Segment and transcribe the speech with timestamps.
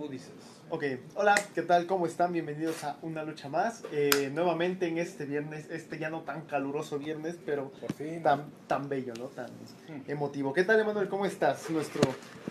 [0.00, 0.32] Tú dices.
[0.70, 0.82] Ok,
[1.14, 1.86] hola, ¿qué tal?
[1.86, 2.32] ¿Cómo están?
[2.32, 3.82] Bienvenidos a una lucha más.
[3.92, 7.70] Eh, nuevamente en este viernes, este ya no tan caluroso viernes, pero
[8.22, 9.26] tan, tan bello, ¿no?
[9.26, 9.50] Tan
[10.08, 10.54] emotivo.
[10.54, 11.10] ¿Qué tal, Emanuel?
[11.10, 11.68] ¿Cómo estás?
[11.68, 12.00] Nuestro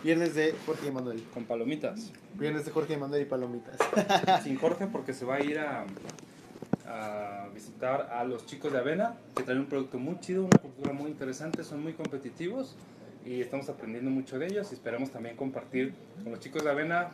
[0.04, 1.24] viernes de Jorge y Emanuel.
[1.34, 2.12] Con palomitas.
[2.36, 3.80] Viernes de Jorge y Emanuel y Palomitas.
[4.44, 5.88] Sin Jorge porque se va a ir a,
[6.86, 10.94] a visitar a los chicos de Avena, que traen un producto muy chido, una cultura
[10.94, 12.76] muy interesante, son muy competitivos
[13.26, 17.10] y estamos aprendiendo mucho de ellos y esperamos también compartir con los chicos de Avena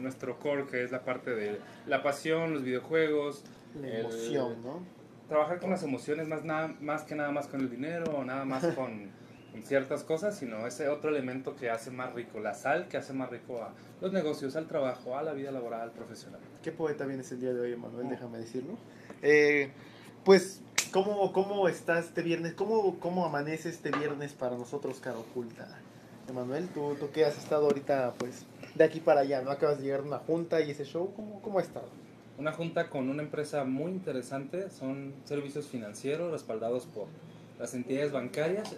[0.00, 3.44] nuestro core, que es la parte de la pasión, los videojuegos,
[3.80, 4.80] La El- emoción, ¿no?
[5.28, 8.44] trabajar con las emociones más, nada, más que nada más con el dinero o nada
[8.44, 9.10] más con,
[9.50, 13.12] con ciertas cosas, sino ese otro elemento que hace más rico, la sal que hace
[13.14, 16.40] más rico a los negocios, al trabajo, a la vida laboral, profesional.
[16.62, 18.74] Qué poeta vienes el día de hoy, Emanuel, déjame decirlo.
[19.22, 19.70] Eh,
[20.24, 20.60] pues,
[20.92, 22.52] ¿cómo, ¿cómo está este viernes?
[22.54, 25.66] ¿Cómo, ¿Cómo amanece este viernes para nosotros, cara oculta?
[26.28, 29.50] Emanuel, ¿tú, tú qué has estado ahorita, pues, de aquí para allá, ¿no?
[29.50, 31.88] Acabas de llegar a una junta y ese show, ¿cómo, cómo ha estado?
[32.38, 37.06] Una junta con una empresa muy interesante, son servicios financieros respaldados por
[37.58, 38.74] las entidades bancarias.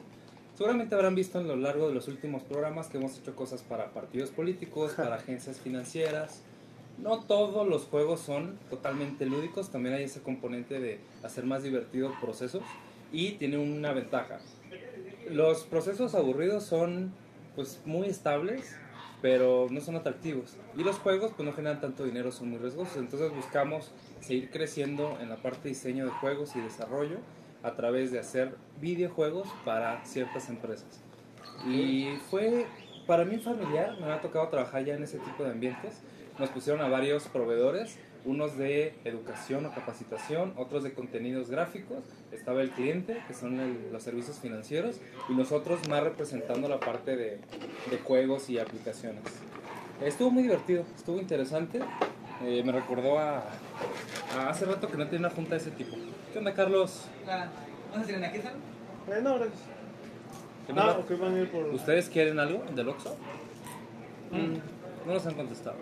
[0.56, 3.90] Seguramente habrán visto en lo largo de los últimos programas que hemos hecho cosas para
[3.92, 6.42] partidos políticos, para agencias financieras.
[6.98, 12.12] No todos los juegos son totalmente lúdicos, también hay ese componente de hacer más divertidos
[12.20, 12.62] procesos
[13.12, 14.38] y tiene una ventaja.
[15.28, 17.12] Los procesos aburridos son
[17.56, 18.76] pues muy estables,
[19.24, 20.54] pero no son atractivos.
[20.76, 22.98] Y los juegos pues no generan tanto dinero, son muy riesgosos.
[22.98, 27.16] Entonces buscamos seguir creciendo en la parte de diseño de juegos y desarrollo
[27.62, 31.00] a través de hacer videojuegos para ciertas empresas.
[31.66, 32.66] Y fue
[33.06, 36.02] para mí familiar, me ha tocado trabajar ya en ese tipo de ambientes.
[36.38, 41.98] Nos pusieron a varios proveedores, unos de educación o capacitación, otros de contenidos gráficos.
[42.32, 44.96] Estaba el cliente, que son el- los servicios financieros,
[45.28, 47.38] y nosotros más representando la parte de,
[47.90, 49.22] de juegos y aplicaciones.
[50.02, 51.80] Estuvo muy divertido, estuvo interesante.
[52.42, 53.44] Eh, me recordó a,
[54.36, 55.96] a hace rato que no tenía una junta de ese tipo.
[56.32, 57.06] ¿Qué onda, Carlos?
[57.28, 57.46] Ah,
[57.90, 58.48] ¿Vamos a hacer una queja?
[58.50, 59.60] Eh, no, gracias.
[60.66, 60.98] ¿Qué No, onda?
[60.98, 61.66] ok, van a ir por...
[61.66, 63.16] ¿Ustedes quieren algo del Oxxo?
[65.06, 65.76] No nos han contestado.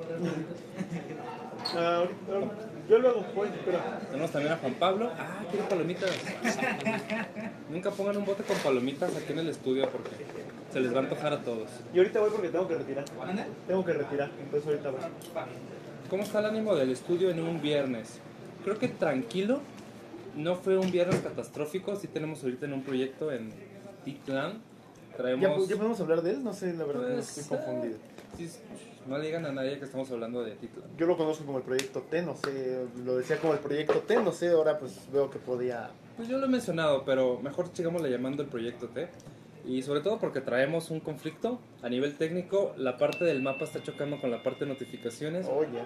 [1.77, 2.57] Ah, ahorita-
[2.89, 4.01] yo luego, pues, espera.
[4.11, 5.11] Tenemos también a Juan Pablo.
[5.17, 6.11] Ah, quiero palomitas.
[7.71, 10.11] Nunca pongan un bote con palomitas aquí en el estudio porque
[10.73, 11.69] se les va a antojar a todos.
[11.95, 13.05] Y ahorita voy porque tengo que retirar.
[13.25, 13.47] ¿Anda?
[13.69, 15.01] Tengo que retirar, entonces ahorita voy.
[16.11, 18.19] ¿Cómo está el ánimo del estudio en un viernes?
[18.65, 19.61] Creo que tranquilo.
[20.37, 21.95] No fue un viernes catastrófico.
[21.97, 23.51] Sí tenemos ahorita en un proyecto en
[24.05, 24.55] Titlan.
[25.13, 25.69] ¿Ya, Traemos...
[25.69, 26.43] ¿Ya podemos hablar de él?
[26.43, 27.99] No sé, la verdad, Pues, estoy confundido.
[28.39, 28.49] sí,
[29.07, 30.89] no le digan a nadie que estamos hablando de Titlan.
[30.97, 34.17] Yo lo conozco como el proyecto T, no sé, lo decía como el proyecto T,
[34.23, 35.91] no sé, ahora pues veo que podía...
[36.17, 39.09] Pues yo lo he mencionado, pero mejor sigámosle llamando el proyecto T.
[39.65, 42.75] Y sobre todo porque traemos un conflicto a nivel técnico.
[42.77, 45.85] La parte del mapa está chocando con la parte de notificaciones Oye,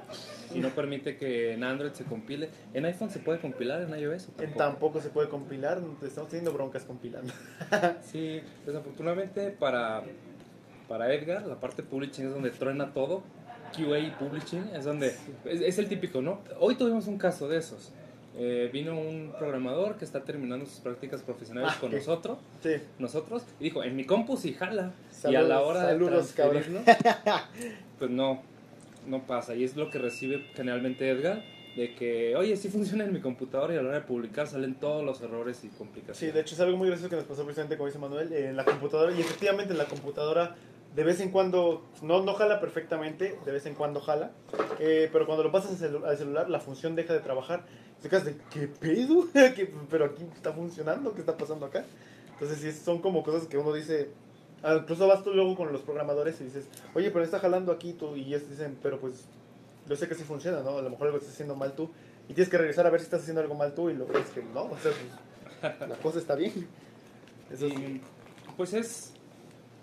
[0.54, 2.48] y no permite que en Android se compile.
[2.72, 3.82] ¿En iPhone se puede compilar?
[3.82, 4.28] ¿En iOS?
[4.28, 4.56] o en tampoco?
[4.56, 7.32] tampoco se puede compilar, estamos teniendo broncas compilando.
[8.00, 10.02] Sí, desafortunadamente para,
[10.88, 13.22] para Edgar, la parte publishing es donde truena todo.
[13.76, 15.08] QA y publishing es donde.
[15.44, 16.40] Es, es el típico, ¿no?
[16.60, 17.92] Hoy tuvimos un caso de esos.
[18.38, 22.38] Eh, vino un programador que está terminando sus prácticas profesionales Ah, con nosotros.
[22.62, 24.92] Sí, nosotros y dijo, en mi compu sí jala.
[25.10, 26.96] y a Saludos, la hora saludos, de
[27.98, 28.42] pues no,
[29.06, 29.54] no pasa.
[29.54, 31.42] Y es lo que recibe generalmente Edgar,
[31.76, 34.74] de que, oye, sí funciona en mi computadora y a la hora de publicar salen
[34.74, 36.34] todos los errores y sí, complicaciones.
[36.34, 38.64] de hecho es algo muy gracioso que nos pasó precisamente, como dice Manuel, en la
[38.66, 40.54] computadora, y efectivamente en la computadora
[40.96, 44.32] de vez en cuando, no, no jala perfectamente, de vez en cuando jala,
[44.80, 47.64] eh, pero cuando lo pasas al, celu- al celular la función deja de trabajar.
[48.02, 49.26] Te quedas de, ¿qué pedo?
[49.32, 51.84] ¿Qué- pero aquí está funcionando, ¿qué está pasando acá?
[52.32, 54.10] Entonces sí, son como cosas que uno dice,
[54.62, 57.92] ah, incluso vas tú luego con los programadores y dices, oye, pero está jalando aquí
[57.92, 59.26] tú, y ellos dicen, pero pues
[59.88, 60.78] yo sé que sí funciona, ¿no?
[60.78, 61.90] A lo mejor algo estás haciendo mal tú,
[62.28, 64.26] y tienes que regresar a ver si estás haciendo algo mal tú, y lo ves
[64.34, 64.92] que no, o sea,
[65.60, 66.52] pues, la cosa está bien.
[67.50, 68.00] Eso es- Y,
[68.56, 69.12] pues es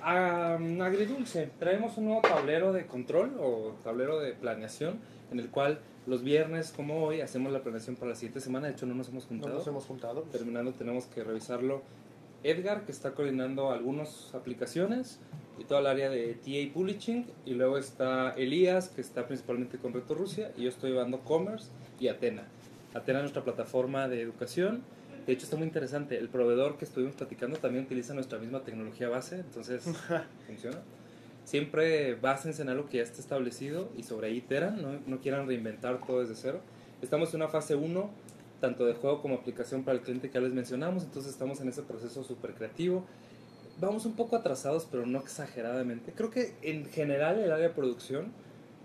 [0.03, 1.50] am, agridulce.
[1.59, 5.00] Traemos un nuevo tablero de control o tablero de planeación
[5.31, 8.67] en el cual los viernes como hoy hacemos la planeación para la siguiente semana.
[8.67, 9.55] De hecho no nos hemos no juntado.
[9.55, 10.21] nos hemos juntado.
[10.21, 10.31] pues.
[10.33, 11.81] Terminando tenemos que revisarlo.
[12.44, 15.19] Edgar, que está coordinando algunas aplicaciones
[15.57, 17.25] y toda el área de TA Publishing.
[17.45, 20.51] Y luego está Elías, que está principalmente con Reto Rusia.
[20.57, 22.44] Y yo estoy llevando Commerce y Atena.
[22.94, 24.83] Atena es nuestra plataforma de educación.
[25.25, 26.17] De hecho, está muy interesante.
[26.17, 29.37] El proveedor que estuvimos platicando también utiliza nuestra misma tecnología base.
[29.37, 29.83] Entonces,
[30.47, 30.79] funciona.
[31.45, 34.81] Siempre básense en algo que ya está establecido y sobre ahí iteran.
[34.81, 36.61] No, no quieran reinventar todo desde cero.
[37.01, 38.09] Estamos en una fase 1
[38.63, 41.67] tanto de juego como aplicación para el cliente que ya les mencionamos, entonces estamos en
[41.67, 43.05] ese proceso súper creativo.
[43.81, 46.13] Vamos un poco atrasados, pero no exageradamente.
[46.13, 48.31] Creo que en general el área de producción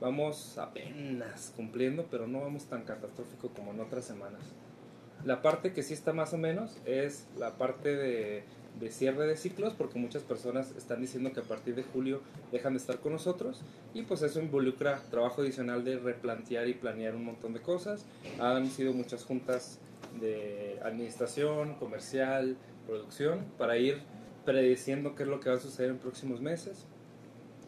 [0.01, 4.41] vamos apenas cumpliendo, pero no vamos tan catastrófico como en otras semanas.
[5.25, 8.45] La parte que sí está más o menos es la parte de,
[8.81, 12.21] de cierre de ciclos, porque muchas personas están diciendo que a partir de julio
[12.53, 13.63] dejan de estar con nosotros
[13.95, 18.05] y pues eso involucra trabajo adicional de replantear y planear un montón de cosas.
[18.39, 19.79] Han sido muchas juntas
[20.21, 22.57] de administración, comercial,
[22.87, 24.01] producción, para ir
[24.45, 26.87] prediciendo qué es lo que va a suceder en próximos meses.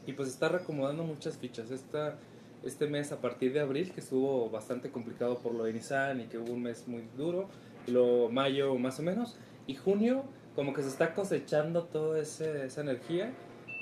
[0.07, 1.71] Y pues está reacomodando muchas fichas.
[1.71, 2.17] Esta,
[2.65, 6.25] este mes a partir de abril, que estuvo bastante complicado por lo de Nissan y
[6.25, 7.49] que hubo un mes muy duro,
[7.87, 9.37] lo mayo más o menos,
[9.67, 10.25] y junio
[10.55, 13.33] como que se está cosechando toda esa energía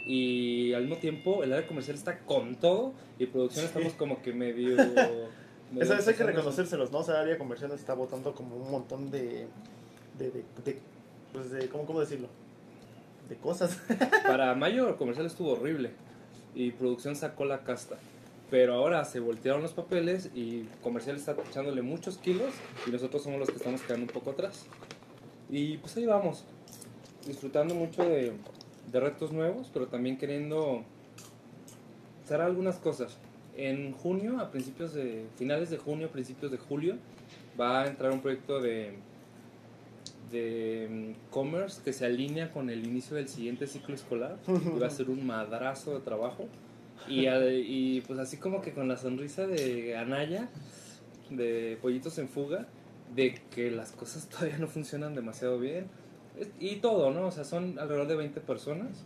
[0.07, 4.33] y al mismo tiempo el área comercial está con todo y producción estamos como que
[4.33, 4.77] medio...
[5.73, 6.99] medio Eso, eso hay que reconocérselos, ¿no?
[6.99, 9.47] O sea, el área comercial está botando como un montón de.
[10.19, 10.79] de, de, de-
[11.33, 12.29] pues de ¿cómo, ¿Cómo decirlo?
[13.29, 13.79] De cosas.
[14.27, 15.91] Para mayo el comercial estuvo horrible
[16.55, 17.99] y producción sacó la casta.
[18.50, 22.53] Pero ahora se voltearon los papeles y comercial está echándole muchos kilos
[22.87, 24.67] y nosotros somos los que estamos quedando un poco atrás.
[25.50, 26.45] Y pues ahí vamos,
[27.27, 28.33] disfrutando mucho de,
[28.91, 30.83] de retos nuevos, pero también queriendo
[32.25, 33.19] hacer algunas cosas.
[33.56, 36.97] En junio, a principios de, finales de junio, principios de julio,
[37.59, 38.99] va a entrar un proyecto de,
[40.31, 44.87] de mm, commerce que se alinea con el inicio del siguiente ciclo escolar y va
[44.87, 46.47] a ser un madrazo de trabajo.
[47.06, 50.49] Y, y pues así como que con la sonrisa de Anaya,
[51.31, 52.67] de Pollitos en Fuga,
[53.15, 55.87] de que las cosas todavía no funcionan demasiado bien.
[56.61, 57.27] Y todo, ¿no?
[57.27, 59.05] O sea, son alrededor de 20 personas.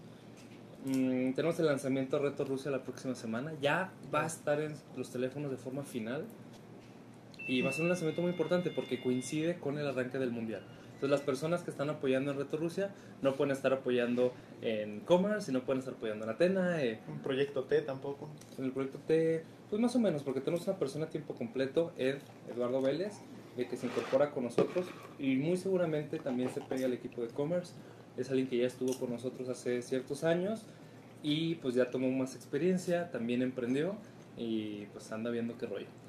[0.84, 3.52] Mm, tenemos el lanzamiento Reto Rusia la próxima semana.
[3.60, 6.24] Ya va a estar en los teléfonos de forma final.
[7.48, 10.62] Y va a ser un lanzamiento muy importante porque coincide con el arranque del mundial.
[11.02, 15.50] Entonces las personas que están apoyando en Reto Rusia no pueden estar apoyando en Commerce
[15.50, 18.28] y no pueden estar apoyando en Atena, eh, Un proyecto T tampoco.
[18.56, 21.92] en el proyecto T, pues más o menos, porque tenemos una persona a tiempo completo,
[21.98, 22.18] Ed,
[22.54, 23.14] Eduardo Vélez,
[23.56, 24.86] eh, que se incorpora con nosotros
[25.18, 27.72] y muy seguramente también se pega al equipo de Commerce.
[28.16, 30.62] Es alguien que ya estuvo con nosotros hace ciertos años
[31.24, 33.96] y pues ya tomó más experiencia, también emprendió
[34.36, 36.01] y pues anda viendo qué rollo.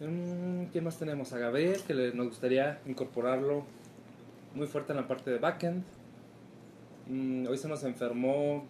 [0.00, 1.32] Mm, ¿Qué más tenemos?
[1.32, 3.64] A Gabriel, que le- nos gustaría incorporarlo
[4.54, 5.82] muy fuerte en la parte de backend.
[7.06, 8.64] Mm, hoy se nos enfermó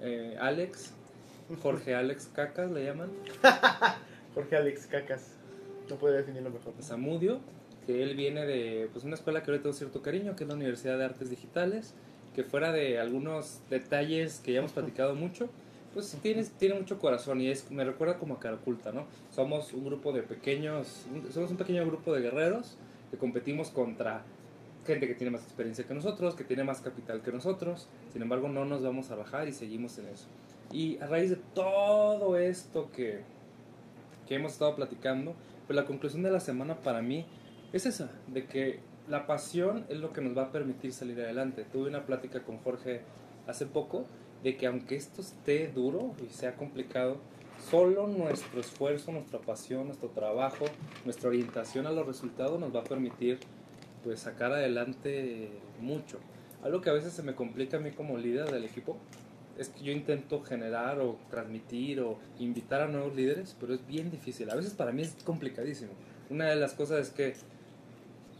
[0.00, 0.92] eh, Alex,
[1.62, 3.10] Jorge Alex Cacas le llaman,
[4.34, 5.34] Jorge Alex Cacas.
[5.88, 6.72] No puede definirlo mejor.
[6.82, 7.40] Zamudio,
[7.86, 10.54] que él viene de pues, una escuela que ahora tengo cierto cariño, que es la
[10.54, 11.94] Universidad de Artes Digitales,
[12.34, 15.48] que fuera de algunos detalles que ya hemos platicado mucho,
[15.94, 19.06] pues tiene, tiene mucho corazón y es, me recuerda como a cara oculta, ¿no?
[19.30, 22.76] Somos un grupo de pequeños, somos un pequeño grupo de guerreros
[23.10, 24.24] que competimos contra
[24.84, 28.48] gente que tiene más experiencia que nosotros, que tiene más capital que nosotros, sin embargo
[28.48, 30.26] no nos vamos a bajar y seguimos en eso.
[30.72, 33.22] Y a raíz de todo esto que,
[34.26, 35.34] que hemos estado platicando,
[35.66, 37.24] pues la conclusión de la semana para mí
[37.72, 41.64] es esa, de que la pasión es lo que nos va a permitir salir adelante.
[41.64, 43.02] Tuve una plática con Jorge
[43.46, 44.06] hace poco
[44.44, 47.16] de que aunque esto esté duro y sea complicado,
[47.70, 50.66] solo nuestro esfuerzo, nuestra pasión, nuestro trabajo,
[51.04, 53.40] nuestra orientación a los resultados nos va a permitir
[54.04, 55.48] pues sacar adelante
[55.80, 56.18] mucho.
[56.62, 58.98] Algo que a veces se me complica a mí como líder del equipo
[59.58, 64.10] es que yo intento generar o transmitir o invitar a nuevos líderes, pero es bien
[64.10, 64.50] difícil.
[64.50, 65.92] A veces para mí es complicadísimo.
[66.28, 67.34] Una de las cosas es que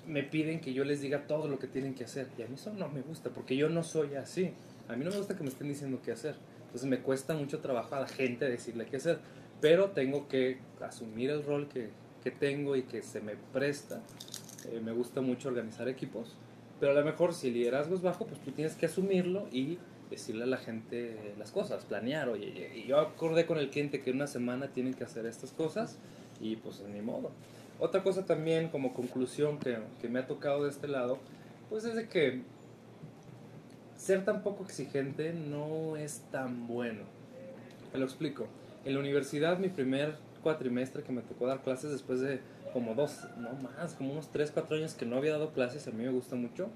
[0.06, 2.56] me piden que yo les diga todo lo que tienen que hacer y a mí
[2.56, 4.52] eso no me gusta porque yo no soy así.
[4.88, 6.34] A mí no me gusta que me estén diciendo qué hacer.
[6.66, 9.18] Entonces me cuesta mucho trabajo a la gente decirle qué hacer,
[9.60, 11.90] pero tengo que asumir el rol que,
[12.22, 14.02] que tengo y que se me presta.
[14.70, 16.34] Eh, me gusta mucho organizar equipos,
[16.80, 19.78] pero a lo mejor si el liderazgo es bajo, pues tú tienes que asumirlo y
[20.10, 24.10] decirle a la gente las cosas, planear, oye, y yo acordé con el cliente que
[24.10, 25.98] en una semana tienen que hacer estas cosas
[26.40, 27.30] y pues ni modo.
[27.78, 31.18] Otra cosa también como conclusión que, que me ha tocado de este lado,
[31.68, 32.42] pues es de que
[34.04, 37.04] ser tan poco exigente no es tan bueno.
[37.90, 38.46] Te lo explico.
[38.84, 42.40] En la universidad, mi primer cuatrimestre que me tocó dar clases después de
[42.74, 45.90] como dos, no más, como unos 3, 4 años que no había dado clases, a
[45.90, 46.68] mí me gusta mucho,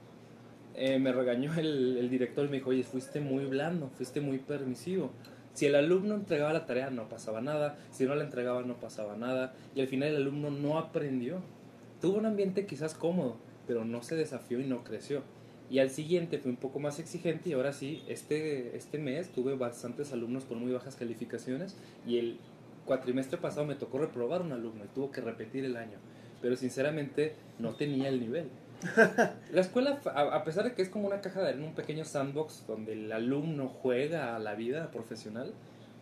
[0.75, 4.39] eh, me regañó el, el director y me dijo, oye, fuiste muy blando, fuiste muy
[4.39, 5.11] permisivo.
[5.53, 9.17] Si el alumno entregaba la tarea no pasaba nada, si no la entregaba no pasaba
[9.17, 11.43] nada, y al final el alumno no aprendió.
[12.01, 15.25] Tuvo un ambiente quizás cómodo, pero no se desafió y no creció.
[15.71, 19.55] Y al siguiente fue un poco más exigente y ahora sí, este, este mes tuve
[19.55, 22.39] bastantes alumnos con muy bajas calificaciones y el
[22.87, 25.99] cuatrimestre pasado me tocó reprobar un alumno y tuvo que repetir el año.
[26.41, 28.49] Pero sinceramente no tenía el nivel.
[29.53, 32.65] La escuela, a pesar de que es como una caja de arena, un pequeño sandbox
[32.67, 35.53] donde el alumno juega a la vida profesional,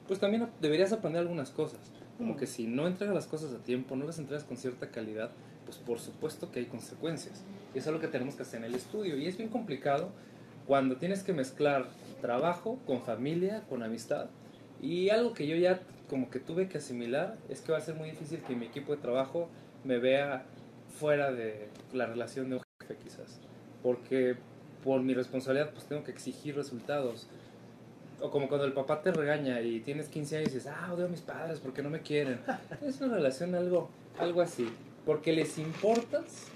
[0.07, 1.81] pues también deberías aprender algunas cosas.
[2.19, 2.37] Como Mm.
[2.37, 5.31] que si no entregas las cosas a tiempo, no las entregas con cierta calidad,
[5.67, 7.43] pues por supuesto que hay consecuencias.
[7.75, 9.19] Y eso es lo que tenemos que hacer en el estudio.
[9.19, 10.11] Y es bien complicado
[10.67, 11.89] cuando tienes que mezclar
[12.23, 14.31] trabajo con familia, con amistad.
[14.81, 17.97] Y algo que yo ya como que tuve que asimilar es que va a ser
[17.97, 19.49] muy difícil que mi equipo de trabajo
[19.85, 20.45] me vea
[20.99, 23.41] fuera de la relación de un jefe quizás.
[23.83, 24.37] Porque
[24.85, 27.29] por mi responsabilidad pues tengo que exigir resultados.
[28.21, 31.07] O como cuando el papá te regaña y tienes 15 años y dices, ah, odio
[31.07, 32.41] a mis padres porque no me quieren.
[32.83, 34.69] Es una relación algo, algo así.
[35.07, 36.49] Porque les importas,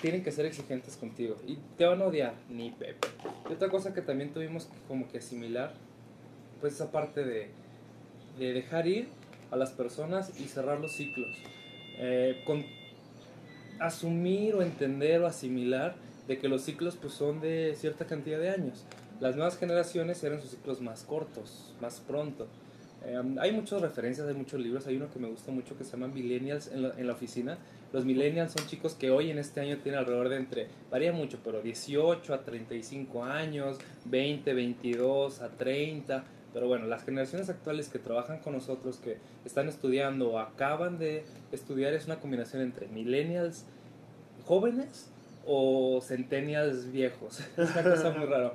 [0.00, 1.36] tienen que ser exigentes contigo.
[1.46, 3.06] Y te van a odiar, ni Pepe.
[3.48, 5.74] Y otra cosa que también tuvimos que como que asimilar,
[6.60, 7.50] pues esa parte de,
[8.38, 9.08] de dejar ir
[9.52, 11.36] a las personas y cerrar los ciclos.
[11.98, 12.64] Eh, con
[13.78, 15.94] asumir o entender o asimilar
[16.26, 18.84] de que los ciclos pues son de cierta cantidad de años.
[19.20, 22.48] Las nuevas generaciones eran sus ciclos más cortos, más pronto.
[23.06, 25.92] Eh, hay muchas referencias, hay muchos libros, hay uno que me gusta mucho que se
[25.92, 27.58] llama Millennials en la, en la oficina.
[27.92, 31.38] Los millennials son chicos que hoy en este año tienen alrededor de entre, varía mucho,
[31.44, 36.24] pero 18 a 35 años, 20, 22 a 30.
[36.52, 41.24] Pero bueno, las generaciones actuales que trabajan con nosotros, que están estudiando o acaban de
[41.52, 43.64] estudiar, es una combinación entre millennials
[44.44, 45.10] jóvenes
[45.46, 47.40] o centennials viejos.
[47.56, 48.54] Es una cosa muy rara.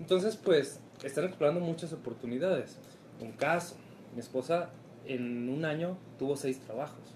[0.00, 2.78] Entonces, pues, están explorando muchas oportunidades.
[3.20, 3.76] Un caso,
[4.14, 4.70] mi esposa
[5.06, 7.14] en un año tuvo seis trabajos.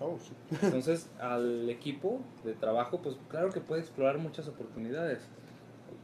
[0.00, 0.32] Oh, sí.
[0.62, 5.28] Entonces, al equipo de trabajo, pues claro que puede explorar muchas oportunidades.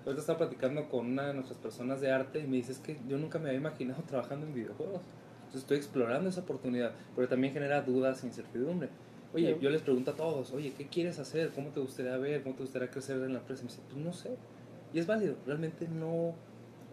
[0.05, 2.99] Ahorita estaba platicando con una de nuestras personas de arte y me dice es que
[3.09, 5.03] yo nunca me había imaginado trabajando en videojuegos.
[5.39, 8.89] Entonces estoy explorando esa oportunidad, pero también genera dudas e incertidumbre.
[9.35, 9.61] Oye, Sí.
[9.61, 11.51] yo les pregunto a todos, oye, ¿qué quieres hacer?
[11.55, 12.43] ¿Cómo te gustaría ver?
[12.43, 13.63] ¿Cómo te gustaría crecer en la empresa?
[13.63, 14.37] Y me dice, pues no sé.
[14.93, 16.35] Y es válido, realmente no,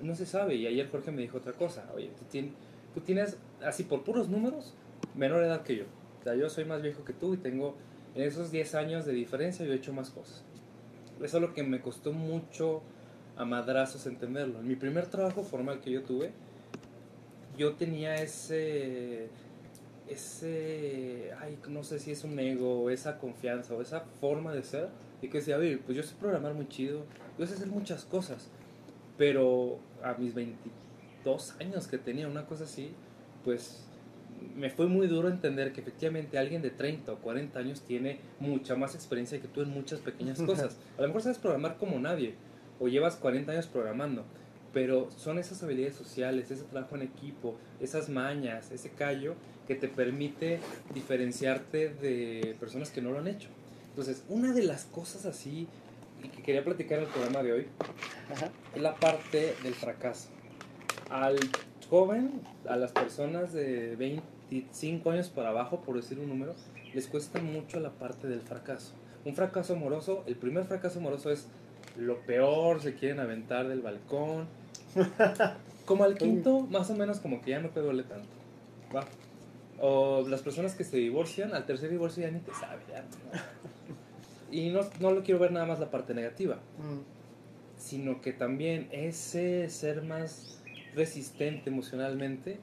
[0.04, 0.56] no se sabe.
[0.56, 2.52] Y ayer Jorge me dijo otra cosa, oye, tú tienes,
[2.94, 4.74] tú tienes, así por puros números,
[5.16, 5.86] menor edad que yo.
[6.20, 7.76] O sea, yo soy más viejo que tú y tengo,
[8.16, 10.44] en esos 10 años de diferencia, yo he hecho más cosas.
[11.22, 12.82] Eso es lo que me costó mucho
[13.36, 14.60] a madrazos entenderlo.
[14.60, 16.32] En mi primer trabajo formal que yo tuve,
[17.58, 19.30] yo tenía ese,
[20.08, 24.64] ese, ay, no sé si es un ego, o esa confianza, o esa forma de
[24.64, 24.90] ser,
[25.22, 27.06] y que decía, oye, pues yo sé programar muy chido,
[27.38, 28.50] yo sé hacer muchas cosas,
[29.18, 32.92] pero a mis 22 años que tenía una cosa así,
[33.44, 33.86] pues
[34.56, 38.76] me fue muy duro entender que efectivamente alguien de 30 o 40 años tiene mucha
[38.76, 40.78] más experiencia que tú en muchas pequeñas cosas.
[40.98, 42.36] A lo mejor sabes programar como nadie,
[42.80, 44.26] o llevas 40 años programando,
[44.74, 49.36] pero son esas habilidades sociales, ese trabajo en equipo, esas mañas, ese callo
[49.68, 50.60] que te permite
[50.94, 53.50] diferenciarte de personas que no lo han hecho.
[53.90, 55.68] Entonces, una de las cosas así
[56.24, 57.68] y que quería platicar en el programa de hoy
[58.32, 58.50] Ajá.
[58.74, 60.30] es la parte del fracaso.
[61.10, 61.38] Al
[61.90, 66.56] joven, a las personas de 25 años para abajo, por decir un número,
[66.94, 68.94] les cuesta mucho la parte del fracaso.
[69.26, 71.48] Un fracaso amoroso, el primer fracaso amoroso es
[71.98, 74.48] lo peor, se quieren aventar del balcón.
[75.86, 78.30] Como al quinto, más o menos como que ya no te duele tanto.
[78.96, 79.04] ¿va?
[79.82, 82.82] O las personas que se divorcian, al tercer divorcio ya ni te sabe.
[82.90, 83.08] ya, ¿no?
[84.54, 87.00] Y no, no lo quiero ver nada más la parte negativa Mm.
[87.76, 90.62] sino que también ese ser más
[90.96, 92.60] resistente emocionalmente,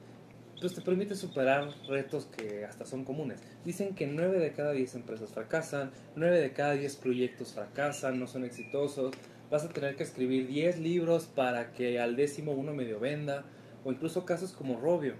[0.61, 3.41] pues te permite superar retos que hasta son comunes.
[3.65, 8.25] Dicen que 9 de cada 10 empresas fracasan, 9 de cada 10 proyectos fracasan, no
[8.27, 9.13] son exitosos,
[9.49, 13.43] vas a tener que escribir 10 libros para que al décimo uno medio venda,
[13.83, 15.15] o incluso casos como Robio.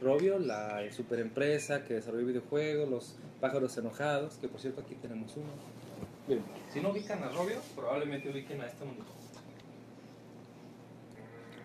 [0.00, 5.50] Robio, la superempresa que desarrolla videojuegos, los pájaros enojados, que por cierto aquí tenemos uno.
[6.26, 9.04] Bien, si no ubican a Robio, probablemente ubiquen a este mundo.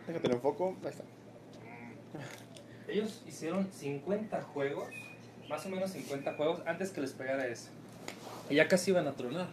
[0.07, 0.75] Déjate el enfoco.
[0.83, 1.03] Ahí está.
[2.87, 4.87] Ellos hicieron 50 juegos,
[5.49, 7.69] más o menos 50 juegos, antes que les pegara ese.
[8.49, 9.47] Y ya casi iban a tronar.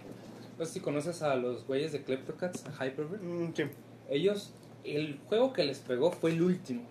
[0.58, 3.20] No sé si conoces a los güeyes de Kleptocats, a Hyperbird.
[3.20, 3.64] Mm, sí.
[4.08, 4.52] Ellos,
[4.84, 6.82] el juego que les pegó fue el último.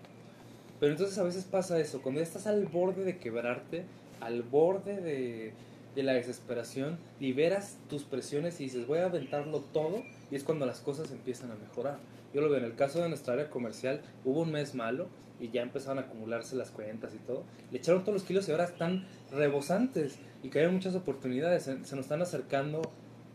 [0.80, 3.86] Pero entonces a veces pasa eso, cuando ya estás al borde de quebrarte,
[4.20, 5.54] al borde de,
[5.94, 10.66] de la desesperación, liberas tus presiones y dices, voy a aventarlo todo, y es cuando
[10.66, 11.98] las cosas empiezan a mejorar.
[12.32, 15.06] Yo lo veo en el caso de nuestra área comercial, hubo un mes malo
[15.40, 17.44] y ya empezaron a acumularse las cuentas y todo.
[17.70, 21.64] Le echaron todos los kilos y ahora están rebosantes y caen muchas oportunidades.
[21.64, 22.82] Se, nos están acercando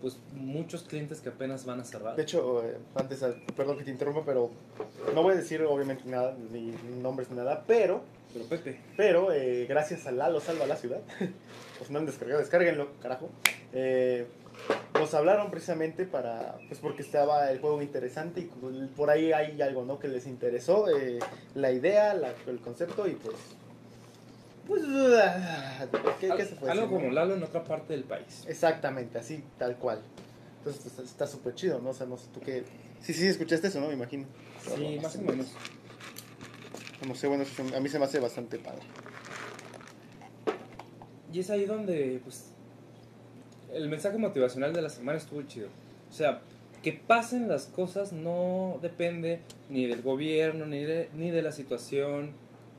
[0.01, 2.15] pues muchos clientes que apenas van a cerrar.
[2.15, 4.49] De hecho, eh, antes, eh, perdón que te interrumpa, pero
[5.13, 9.65] no voy a decir obviamente nada, ni nombres ni nada, pero, Pero Pepe, pero eh,
[9.67, 11.01] gracias a Lalo Salva la Ciudad,
[11.77, 13.29] pues no han descargado, descárguenlo, carajo.
[13.73, 14.27] Eh,
[14.93, 18.45] nos hablaron precisamente para, pues porque estaba el juego interesante y
[18.95, 19.97] por ahí hay algo, ¿no?
[19.99, 21.17] Que les interesó, eh,
[21.55, 23.35] la idea, la- el concepto y pues...
[24.67, 24.83] Pues,
[26.19, 28.43] ¿qué, qué se puede Algo decir, como Lalo en otra parte del país.
[28.47, 30.01] Exactamente, así, tal cual.
[30.59, 31.89] Entonces está- está súper chido, ¿no?
[31.89, 32.63] O sea, no sé tú qué...
[33.01, 33.87] Sí, sí, escuchaste eso, ¿no?
[33.87, 34.27] Me imagino.
[34.75, 35.47] Sí, más o menos.
[37.07, 38.81] No sé, bueno, a mí se me hace bastante padre.
[41.31, 42.51] Y es ahí donde, pues,
[43.73, 45.69] el mensaje motivacional de la semana estuvo chido.
[46.09, 46.41] O sea,
[46.83, 52.31] que pasen las cosas no depende ni del gobierno, ni de, ni de la situación.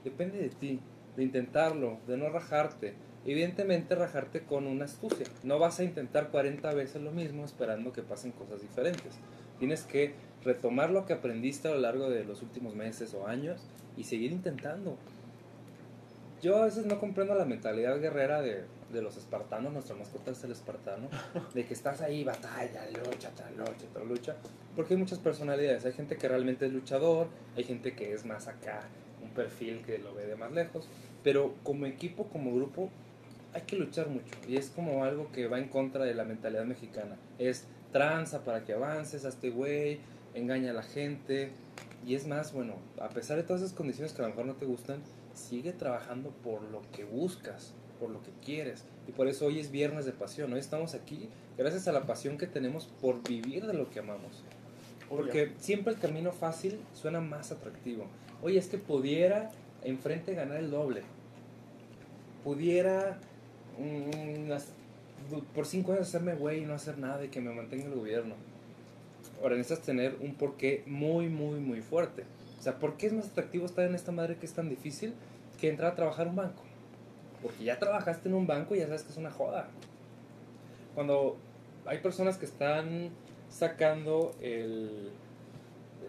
[0.04, 0.80] Depende de ti,
[1.16, 2.94] de intentarlo, de no rajarte.
[3.24, 5.26] Evidentemente rajarte con una astucia.
[5.44, 9.18] No vas a intentar 40 veces lo mismo esperando que pasen cosas diferentes.
[9.58, 13.60] Tienes que retomar lo que aprendiste a lo largo de los últimos meses o años
[13.96, 14.96] y seguir intentando.
[16.42, 20.42] Yo a veces no comprendo la mentalidad guerrera de, de los espartanos, nuestra mascota es
[20.44, 21.08] el espartano,
[21.54, 24.36] de que estás ahí, batalla, lucha, tras lucha, tras lucha,
[24.74, 25.84] porque hay muchas personalidades.
[25.84, 28.82] Hay gente que realmente es luchador, hay gente que es más acá,
[29.22, 30.88] un perfil que lo ve de más lejos,
[31.22, 32.90] pero como equipo, como grupo,
[33.52, 36.64] hay que luchar mucho y es como algo que va en contra de la mentalidad
[36.64, 37.16] mexicana.
[37.38, 39.98] Es tranza para que avances, hazte güey,
[40.34, 41.50] engaña a la gente
[42.06, 44.54] y es más, bueno, a pesar de todas esas condiciones que a lo mejor no
[44.54, 45.00] te gustan,
[45.34, 48.84] sigue trabajando por lo que buscas, por lo que quieres.
[49.06, 50.52] Y por eso hoy es viernes de pasión.
[50.52, 51.28] Hoy estamos aquí
[51.58, 54.42] gracias a la pasión que tenemos por vivir de lo que amamos.
[55.08, 58.06] Porque siempre el camino fácil suena más atractivo.
[58.42, 59.50] Oye, es que pudiera
[59.82, 61.02] enfrente ganar el doble.
[62.44, 63.18] Pudiera
[63.78, 64.72] mm, las-
[65.54, 68.34] por cinco años hacerme güey y no hacer nada y que me mantenga el gobierno.
[69.40, 72.24] Ahora necesitas tener un porqué muy, muy, muy fuerte.
[72.58, 75.14] O sea, ¿por qué es más atractivo estar en esta madre que es tan difícil
[75.58, 76.62] que entrar a trabajar en un banco?
[77.42, 79.68] Porque ya trabajaste en un banco y ya sabes que es una joda.
[80.94, 81.36] Cuando
[81.86, 83.10] hay personas que están
[83.48, 85.10] sacando el,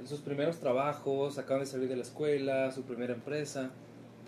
[0.05, 3.71] sus primeros trabajos, acaban de salir de la escuela, su primera empresa,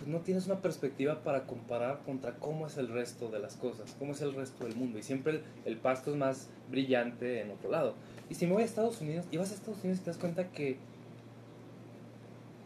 [0.03, 3.95] pues no tienes una perspectiva para comparar contra cómo es el resto de las cosas,
[3.97, 4.99] cómo es el resto del mundo.
[4.99, 7.95] Y siempre el, el pasto es más brillante en otro lado.
[8.29, 10.17] Y si me voy a Estados Unidos, y vas a Estados Unidos y te das
[10.17, 10.77] cuenta que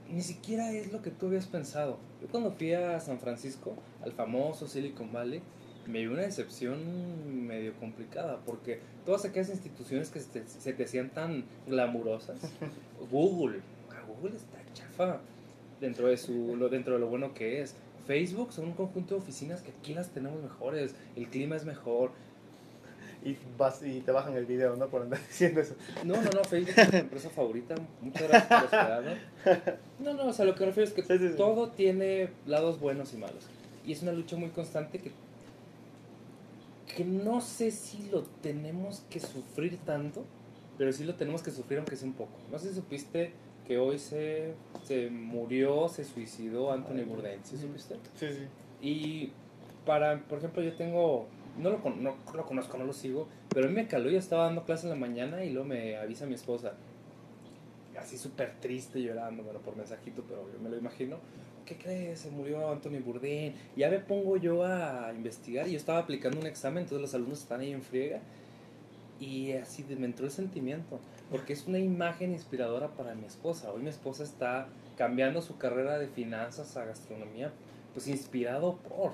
[0.10, 2.00] ni siquiera es lo que tú habías pensado.
[2.24, 5.44] Yo cuando fui a San Francisco, al famoso Silicon Valley,
[5.86, 10.86] me dio una decepción medio complicada, porque todas aquellas instituciones que se te, se te
[10.86, 12.40] hacían tan glamurosas,
[13.12, 13.62] Google,
[14.08, 15.20] Google está chafa
[15.80, 17.76] dentro de, su, lo, dentro de lo bueno que es.
[18.06, 22.12] Facebook son un conjunto de oficinas que aquí las tenemos mejores, el clima es mejor.
[23.26, 24.88] Y, vas, y te bajan el video, ¿no?
[24.88, 25.76] Por andar diciendo eso.
[26.06, 29.18] No, no, no, Facebook es mi empresa favorita, muchas gracias por hospedarme.
[30.00, 31.36] No, no, o sea, lo que refiero es que Sí, sí, sí.
[31.36, 33.48] todo tiene lados buenos y malos.
[33.86, 35.12] Y es una lucha muy constante que,
[36.96, 40.24] que no sé si lo tenemos que sufrir tanto,
[40.78, 42.32] pero sí lo tenemos que sufrir aunque sea un poco.
[42.52, 43.32] No sé si supiste
[43.68, 44.54] que hoy se,
[44.84, 47.96] se murió, se suicidó Anthony Bourdain, ¿sí supiste?
[48.16, 48.48] Sí, sí.
[48.82, 49.32] Y
[49.86, 51.28] para, por ejemplo, yo tengo,
[51.58, 54.46] no lo, no lo conozco, no lo sigo, pero a mí me caló, yo estaba
[54.46, 56.74] dando clase en la mañana y luego me avisa mi esposa,
[58.00, 61.18] así súper triste, llorando, bueno, por mensajito, pero yo me lo imagino.
[61.66, 62.20] ¿Qué crees?
[62.20, 63.54] Se murió Anthony Bourdain.
[63.76, 67.40] Ya me pongo yo a investigar y yo estaba aplicando un examen, entonces los alumnos
[67.40, 68.22] están ahí en friega.
[69.20, 73.72] Y así me entró el sentimiento, porque es una imagen inspiradora para mi esposa.
[73.72, 77.52] Hoy mi esposa está cambiando su carrera de finanzas a gastronomía,
[77.94, 79.12] pues inspirado por.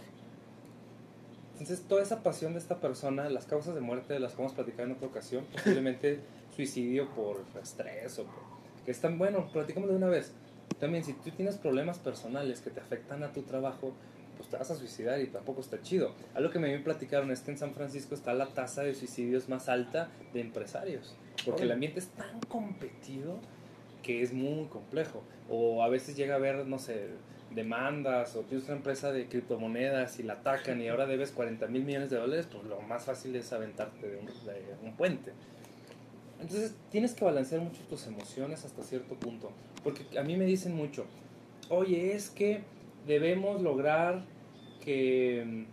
[1.54, 4.86] Entonces, toda esa pasión de esta persona, las causas de muerte las vamos a platicar
[4.86, 6.20] en otra ocasión, posiblemente
[6.56, 8.44] suicidio por estrés o por...
[8.86, 10.34] que es tan bueno, platicamos de una vez.
[10.80, 13.94] También, si tú tienes problemas personales que te afectan a tu trabajo,
[14.54, 16.12] te vas a suicidar y tampoco está chido.
[16.36, 19.68] Algo que me platicaron es que en San Francisco está la tasa de suicidios más
[19.68, 23.40] alta de empresarios, porque el ambiente es tan competido
[24.04, 25.24] que es muy complejo.
[25.50, 27.08] O a veces llega a haber, no sé,
[27.56, 31.84] demandas o tienes una empresa de criptomonedas y la atacan y ahora debes 40 mil
[31.84, 35.32] millones de dólares, pues lo más fácil es aventarte de un, de un puente.
[36.40, 39.52] Entonces tienes que balancear mucho tus emociones hasta cierto punto.
[39.84, 41.06] Porque a mí me dicen mucho,
[41.70, 42.62] oye, es que
[43.08, 44.24] debemos lograr
[44.84, 45.66] que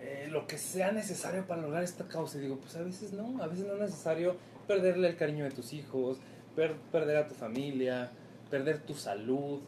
[0.00, 2.38] eh, lo que sea necesario para lograr esta causa.
[2.38, 5.50] Y digo, pues a veces no, a veces no es necesario perderle el cariño de
[5.50, 6.18] tus hijos,
[6.56, 8.10] per- perder a tu familia,
[8.50, 9.60] perder tu salud.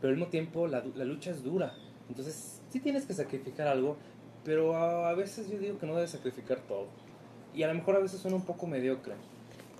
[0.00, 1.74] Pero al mismo tiempo la lucha es dura.
[2.08, 3.96] Entonces sí tienes que sacrificar algo,
[4.44, 6.86] pero a, a veces yo digo que no debes sacrificar todo.
[7.54, 9.14] Y a lo mejor a veces suena un poco mediocre.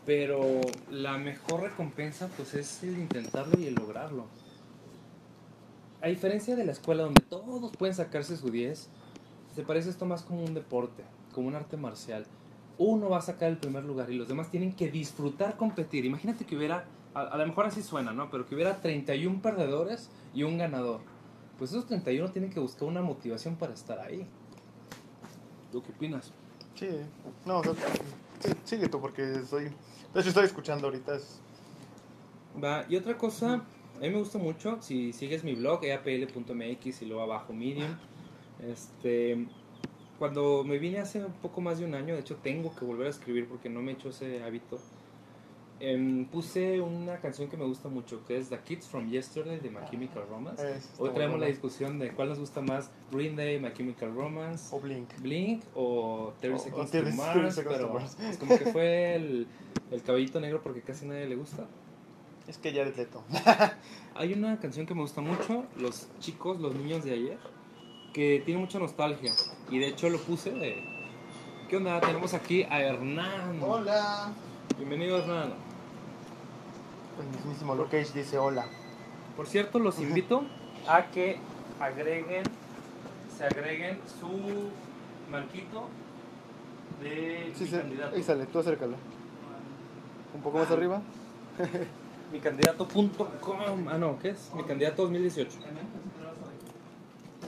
[0.06, 4.26] Pero la mejor recompensa pues es el intentarlo y el lograrlo.
[6.07, 8.88] A diferencia de la escuela donde todos pueden sacarse su 10,
[9.57, 11.03] se parece esto más como un deporte,
[11.35, 12.25] como un arte marcial.
[12.79, 16.05] uno va a sacar el primer lugar y los demás tienen que disfrutar competir.
[16.05, 18.31] Imagínate que hubiera, a, a lo mejor así suena, ¿no?
[18.31, 21.01] Pero que hubiera 31 perdedores y un ganador.
[21.59, 24.29] Pues esos 31 tienen que buscar una motivación para estar ahí.
[25.73, 26.31] ¿Tú qué opinas?
[26.77, 26.88] Sí,
[27.45, 27.75] no, o sea,
[28.38, 31.16] sí, sigue tú porque estoy, de hecho estoy escuchando ahorita.
[31.16, 31.40] Es,
[32.62, 33.62] Va, y otra cosa,
[33.96, 37.96] a mí me gusta mucho, si sigues mi blog, eapl.mx y luego abajo Medium,
[38.68, 39.46] este,
[40.18, 43.06] cuando me vine hace un poco más de un año, de hecho tengo que volver
[43.06, 44.78] a escribir porque no me he hecho ese hábito,
[45.78, 49.68] em, puse una canción que me gusta mucho, que es The Kids From Yesterday de
[49.70, 50.76] My Chemical Romance.
[50.76, 54.74] está Hoy traemos la discusión de cuál nos gusta más, Green Day, My Chemical Romance,
[54.74, 55.18] O Blink.
[55.20, 58.16] Blink o 30 O- o Seconds 30 to Mars, 30 Seconds to pero Mars.
[58.20, 59.46] es como que fue el,
[59.90, 61.66] el caballito negro porque casi nadie le gusta.
[62.48, 63.22] Es que ya eres leto.
[64.14, 67.38] Hay una canción que me gusta mucho, Los chicos, los niños de ayer,
[68.12, 69.32] que tiene mucha nostalgia.
[69.70, 70.85] Y de hecho lo puse de...
[71.68, 72.00] ¿Qué onda?
[72.00, 73.61] Tenemos aquí a Hernán.
[73.62, 74.32] Hola.
[74.76, 75.54] Bienvenido Hernán.
[77.20, 78.66] El mismísimo Locage dice hola.
[79.37, 80.44] Por cierto, los invito
[80.88, 81.38] a que
[81.80, 82.44] agreguen,
[83.37, 84.70] se agreguen su
[85.30, 85.88] marquito
[87.02, 88.14] de Sí, mi se- candidato.
[88.16, 88.94] ahí sale, tú acércalo.
[90.35, 91.02] Un poco más arriba.
[92.32, 93.88] Mi candidato.com.
[93.88, 94.50] Ah, no, ¿qué es?
[94.54, 95.50] Mi candidato 2018.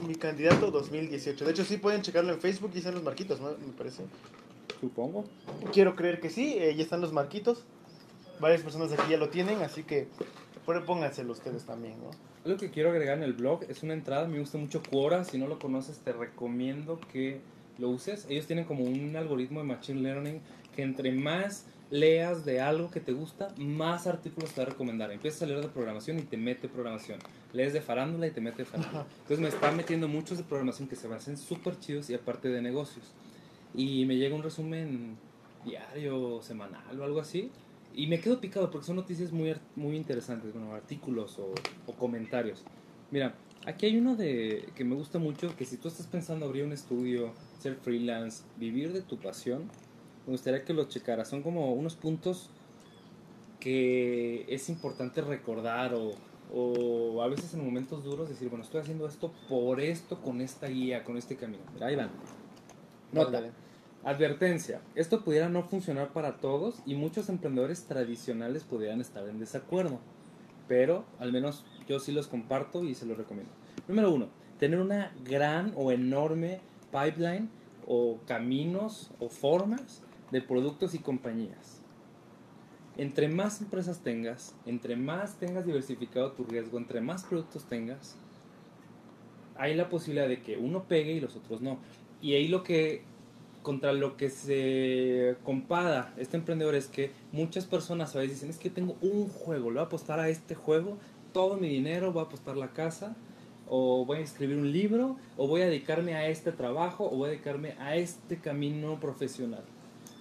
[0.07, 1.45] Mi candidato 2018.
[1.45, 3.49] De hecho, sí pueden checarlo en Facebook y están los marquitos, ¿no?
[3.51, 4.03] Me parece.
[4.79, 5.25] Supongo.
[5.73, 7.65] Quiero creer que sí, eh, ya están los marquitos.
[8.39, 10.07] Varias personas aquí ya lo tienen, así que
[10.65, 12.11] por- pónganselo ustedes también, ¿no?
[12.45, 15.37] Algo que quiero agregar en el blog es una entrada, me gusta mucho Quora, si
[15.37, 17.41] no lo conoces te recomiendo que
[17.77, 18.25] lo uses.
[18.29, 20.39] Ellos tienen como un algoritmo de Machine Learning
[20.73, 25.11] que entre más leas de algo que te gusta, más artículos te va a recomendar.
[25.11, 27.19] Empiezas a leer de programación y te mete programación.
[27.53, 29.05] Lees de farándula y te mete farándula.
[29.21, 32.49] Entonces me está metiendo muchos de programación que se me hacen súper chidos y aparte
[32.49, 33.05] de negocios.
[33.73, 35.17] Y me llega un resumen
[35.65, 37.51] diario, semanal o algo así.
[37.93, 41.53] Y me quedo picado porque son noticias muy, muy interesantes, bueno, artículos o,
[41.87, 42.63] o comentarios.
[43.09, 43.33] Mira,
[43.65, 46.71] aquí hay uno de que me gusta mucho, que si tú estás pensando abrir un
[46.71, 49.69] estudio, ser freelance, vivir de tu pasión,
[50.29, 51.27] me gustaría que lo checaras.
[51.27, 52.51] Son como unos puntos
[53.59, 56.11] que es importante recordar o,
[56.53, 60.67] o a veces en momentos duros decir, bueno, estoy haciendo esto por esto, con esta
[60.67, 61.63] guía, con este camino.
[61.73, 62.11] Mira, ahí van.
[63.11, 63.31] Nota.
[63.31, 63.51] Dale.
[64.03, 69.99] Advertencia, esto pudiera no funcionar para todos y muchos emprendedores tradicionales pudieran estar en desacuerdo,
[70.67, 73.51] pero al menos yo sí los comparto y se los recomiendo.
[73.87, 74.27] Número uno,
[74.59, 76.61] tener una gran o enorme
[76.91, 77.49] pipeline
[77.87, 81.81] o caminos o formas de productos y compañías.
[82.97, 88.17] Entre más empresas tengas, entre más tengas diversificado tu riesgo, entre más productos tengas,
[89.55, 91.79] hay la posibilidad de que uno pegue y los otros no.
[92.21, 93.03] Y ahí lo que
[93.61, 98.57] contra lo que se compara este emprendedor es que muchas personas a veces dicen, es
[98.57, 100.97] que tengo un juego, le voy a apostar a este juego
[101.33, 103.15] todo mi dinero, voy a apostar la casa,
[103.67, 107.27] o voy a escribir un libro, o voy a dedicarme a este trabajo, o voy
[107.27, 109.63] a dedicarme a este camino profesional.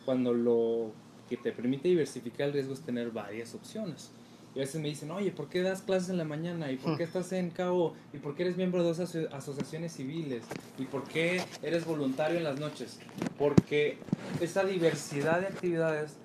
[0.09, 0.93] Cuando lo
[1.29, 4.11] que te permite diversificar el riesgo es tener varias opciones.
[4.55, 6.73] Y a veces me dicen, oye, ¿por qué das clases en la mañana?
[6.73, 7.93] ¿Y por qué estás en CAO?
[8.15, 10.45] ¿Y por qué eres miembro de dos aso- asociaciones civiles?
[10.79, 13.01] ¿Y por qué eres voluntario en las noches?
[13.39, 13.99] Porque
[14.41, 16.17] esa diversidad de actividades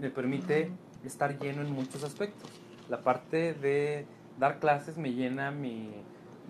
[0.00, 0.70] me permite
[1.04, 2.48] estar lleno en muchos aspectos.
[2.88, 4.06] La parte de
[4.40, 5.90] dar clases me llena mi,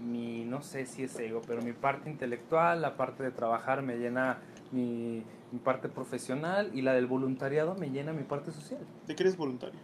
[0.09, 3.96] mi, no sé si es ego, pero mi parte intelectual, la parte de trabajar me
[3.96, 4.38] llena
[4.70, 9.23] mi, mi parte profesional y la del voluntariado me llena mi parte social ¿De qué
[9.23, 9.79] eres voluntario?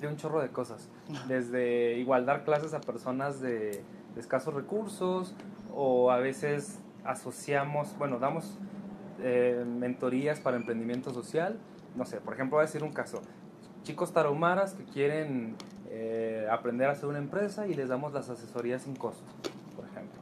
[0.00, 0.88] de un chorro de cosas.
[1.28, 5.34] Desde igual dar clases a personas de, de escasos recursos
[5.72, 8.58] o a veces asociamos, bueno, damos
[9.20, 11.58] eh, mentorías para emprendimiento social.
[11.94, 13.22] No sé, por ejemplo, voy a decir un caso.
[13.84, 15.56] Chicos tarahumaras que quieren
[15.90, 19.24] eh, aprender a hacer una empresa y les damos las asesorías sin costo,
[19.76, 20.20] por ejemplo.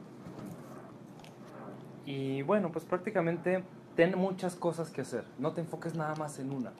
[2.04, 3.62] Y bueno, pues prácticamente
[4.00, 5.24] ten muchas cosas que hacer.
[5.38, 6.72] No te enfoques nada más en una.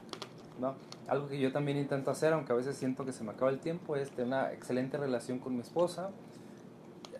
[0.59, 0.73] ¿no?
[1.07, 3.59] Algo que yo también intento hacer, aunque a veces siento que se me acaba el
[3.59, 6.09] tiempo, es tener una excelente relación con mi esposa,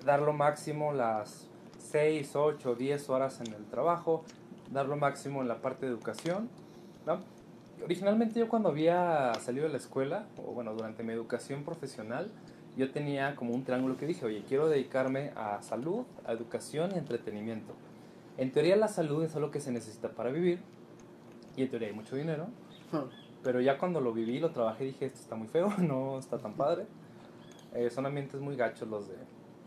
[0.04, 1.46] dar lo máximo las
[1.92, 4.24] 6, 8, 10 horas en el trabajo,
[4.72, 6.50] dar lo máximo en la parte de educación.
[7.06, 7.20] ¿no?
[7.84, 12.32] Originalmente yo cuando había salido de la escuela, o bueno, durante mi educación profesional,
[12.76, 16.98] yo tenía como un triángulo que dije, oye, quiero dedicarme a salud, a educación y
[16.98, 17.76] entretenimiento.
[18.38, 20.62] En teoría la salud es algo que se necesita para vivir,
[21.56, 22.48] y en teoría hay mucho dinero,
[23.44, 26.54] pero ya cuando lo viví, lo trabajé, dije, esto está muy feo, no está tan
[26.54, 26.86] padre.
[27.74, 29.15] Eh, son ambientes muy gachos los de,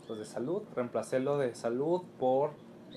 [0.07, 0.63] los de salud.
[0.75, 2.51] Reemplacé lo de salud por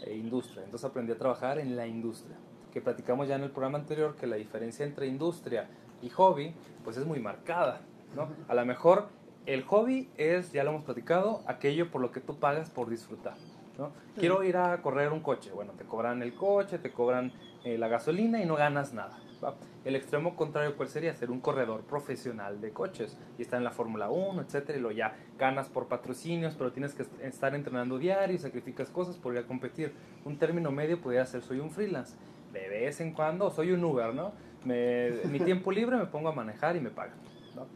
[0.05, 0.65] eh, industria.
[0.65, 2.37] Entonces aprendí a trabajar en la industria,
[2.73, 5.69] que que platicamos ya en el programa anterior, que la diferencia entre industria
[6.01, 6.55] y hobby,
[6.85, 7.81] pues es muy marcada,
[8.15, 8.29] ¿no?
[8.47, 9.09] A lo mejor
[9.47, 13.37] el hobby es, ya lo hemos platicado, aquello por lo que tú pagas por disfrutar,
[13.79, 13.93] ¿no?
[14.19, 17.33] Quiero ir a correr un coche, bueno, te cobran el coche, te cobran
[17.65, 19.17] eh, la gasolina y no ganas nada.
[19.43, 19.55] ¿va?
[19.85, 21.15] El extremo contrario, ¿cuál sería?
[21.15, 24.91] Ser un corredor profesional de coches y estar en la Fórmula 1, etcétera, y lo
[24.91, 29.33] ya ganas por patrocinios, pero tienes que est- estar entrenando diario y sacrificas cosas por
[29.35, 29.93] ir a competir.
[30.25, 32.17] Un término medio podría ser soy un freelance.
[32.53, 34.33] De vez en cuando soy un Uber, ¿no?
[34.65, 37.15] Me, mi tiempo libre me pongo a manejar y me pagan.
[37.55, 37.67] ¿no?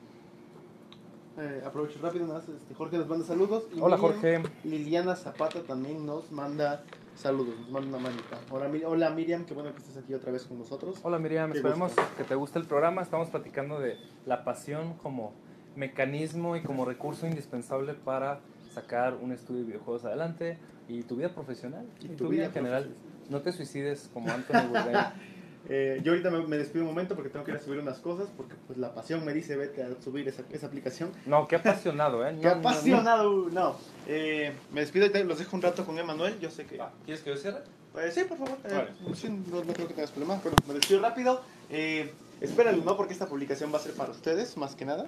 [1.39, 3.65] Eh, aprovecho rápido, más, este, Jorge nos manda saludos.
[3.75, 4.43] y Hola Jorge.
[4.65, 6.83] Liliana Zapata también nos manda
[7.17, 8.39] saludos, nos manda una manita.
[8.51, 10.99] Hola, Mi- hola Miriam, qué bueno que estés aquí otra vez con nosotros.
[11.03, 12.03] Hola Miriam, Qué esperemos gusto.
[12.19, 13.01] que te guste el programa.
[13.01, 15.33] Estamos platicando de la pasión como
[15.75, 18.41] mecanismo y como recurso indispensable para
[18.75, 22.95] sacar un estudio de videojuegos adelante y tu vida profesional y, tu, vida, en general.
[23.31, 24.99] No te suicides como Anthony Bourdain.
[25.69, 27.99] Eh, yo ahorita me, me despido un momento porque tengo que ir a subir unas
[27.99, 31.11] cosas porque pues la pasión me dice vete a subir esa, esa aplicación.
[31.27, 32.37] No, qué apasionado, ¿eh?
[32.41, 32.69] ¡Qué No, no, no.
[32.69, 33.49] apasionado!
[33.51, 33.77] No,
[34.09, 36.39] eh, me despido y los dejo un rato con Emanuel.
[36.41, 36.79] Yo sé que...
[36.79, 37.61] Va, ¿Quieres que yo cierre?
[37.93, 38.57] Pues sí, por favor.
[38.65, 39.15] eh, Vale.
[39.15, 40.41] sí, no, no creo que tengas problema.
[40.43, 41.43] Bueno, me despido rápido.
[41.71, 42.97] Eh, espérenlo, ¿no?
[42.97, 45.07] Porque esta publicación va a ser para ustedes, más que nada.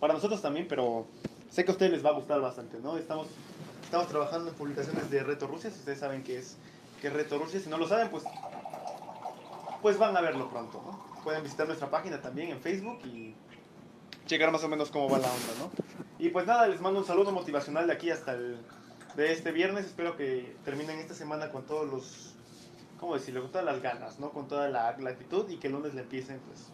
[0.00, 1.06] Para nosotros también, pero
[1.50, 2.96] sé que a ustedes les va a gustar bastante, ¿no?
[2.98, 3.28] Estamos,
[3.84, 5.70] estamos trabajando en publicaciones de Reto Rusia.
[5.70, 6.56] Si ustedes saben qué es,
[7.00, 8.24] qué es Reto Rusia, si no lo saben, pues,
[9.86, 11.22] pues van a verlo pronto, ¿no?
[11.22, 13.36] Pueden visitar nuestra página también en Facebook y
[14.26, 15.70] checar más o menos cómo va la onda, ¿no?
[16.18, 18.58] Y pues nada, les mando un saludo motivacional de aquí hasta el
[19.14, 19.84] de este viernes.
[19.84, 22.34] Espero que terminen esta semana con todos los,
[22.98, 23.42] ¿cómo decirlo?
[23.42, 24.30] Con todas las ganas, ¿no?
[24.30, 26.66] Con toda la, la actitud y que el lunes le empiecen, pues,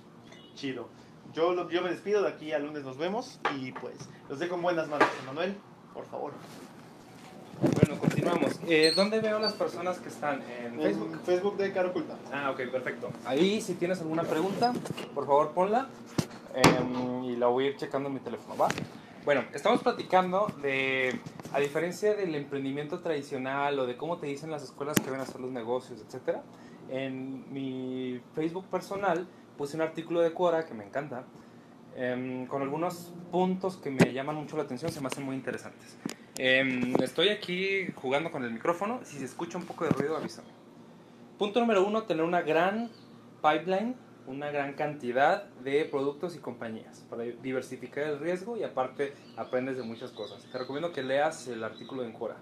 [0.55, 0.89] chido.
[1.35, 4.63] Yo, yo me despido, de aquí al lunes nos vemos y pues los dejo en
[4.63, 5.07] buenas manos.
[5.27, 5.55] Manuel,
[5.93, 6.33] por favor.
[7.63, 8.59] Bueno, continuamos.
[8.67, 10.43] Eh, ¿Dónde veo las personas que están?
[10.65, 11.13] En Facebook.
[11.13, 12.17] En Facebook de Caro Oculta.
[12.33, 13.11] Ah, ok, perfecto.
[13.25, 14.73] Ahí, si tienes alguna pregunta,
[15.15, 15.89] por favor ponla
[16.55, 18.67] em, y la voy a ir checando en mi teléfono, ¿va?
[19.25, 21.21] Bueno, estamos platicando de,
[21.53, 25.23] a diferencia del emprendimiento tradicional o de cómo te dicen las escuelas que van a
[25.23, 26.43] hacer los negocios, etcétera.
[26.89, 31.23] En mi Facebook personal puse un artículo de Quora que me encanta,
[31.95, 35.97] em, con algunos puntos que me llaman mucho la atención, se me hacen muy interesantes.
[36.39, 40.49] Em, estoy aquí jugando con el micrófono, si se escucha un poco de ruido avísame.
[41.39, 42.91] Punto número uno, tener una gran
[43.43, 43.95] pipeline,
[44.27, 49.83] una gran cantidad de productos y compañías para diversificar el riesgo y aparte aprendes de
[49.83, 50.43] muchas cosas.
[50.51, 52.37] Te recomiendo que leas el artículo en Quora.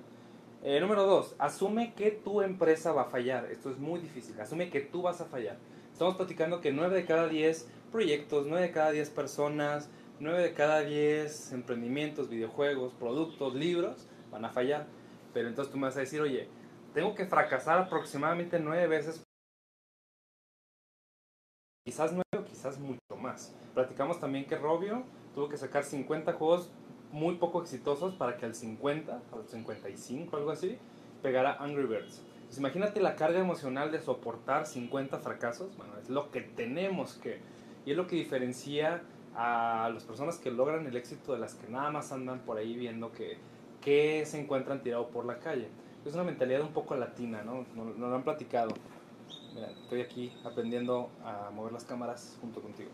[0.63, 3.47] Eh, número dos, asume que tu empresa va a fallar.
[3.51, 4.39] Esto es muy difícil.
[4.41, 5.57] Asume que tú vas a fallar.
[5.93, 10.55] Estamos platicando que 9 de cada 10 proyectos, 9 de cada 10 personas, 9 de
[10.55, 14.87] cada 10 emprendimientos, videojuegos, productos, libros van a fallar.
[15.33, 16.49] Pero entonces tú me vas a decir, oye,
[16.95, 19.25] tengo que fracasar aproximadamente 9 veces.
[21.85, 23.55] Quizás 9 o quizás mucho más.
[23.75, 25.05] Platicamos también que Robio
[25.35, 26.71] tuvo que sacar 50 juegos
[27.13, 30.79] muy poco exitosos para que al 50, al 55, algo así,
[31.23, 32.23] pegara Angry Birds.
[32.47, 35.77] Pues imagínate la carga emocional de soportar 50 fracasos.
[35.77, 37.41] Bueno, es lo que tenemos que.
[37.87, 39.03] Y es lo que diferencia
[39.35, 42.77] a las personas que logran el éxito de las que nada más andan por ahí
[42.77, 43.39] viendo que,
[43.81, 45.69] que se encuentran tirados por la calle.
[46.05, 47.67] Es una mentalidad un poco latina, ¿no?
[47.75, 48.75] Nos no lo han platicado.
[49.55, 52.91] Mira, estoy aquí aprendiendo a mover las cámaras junto contigo.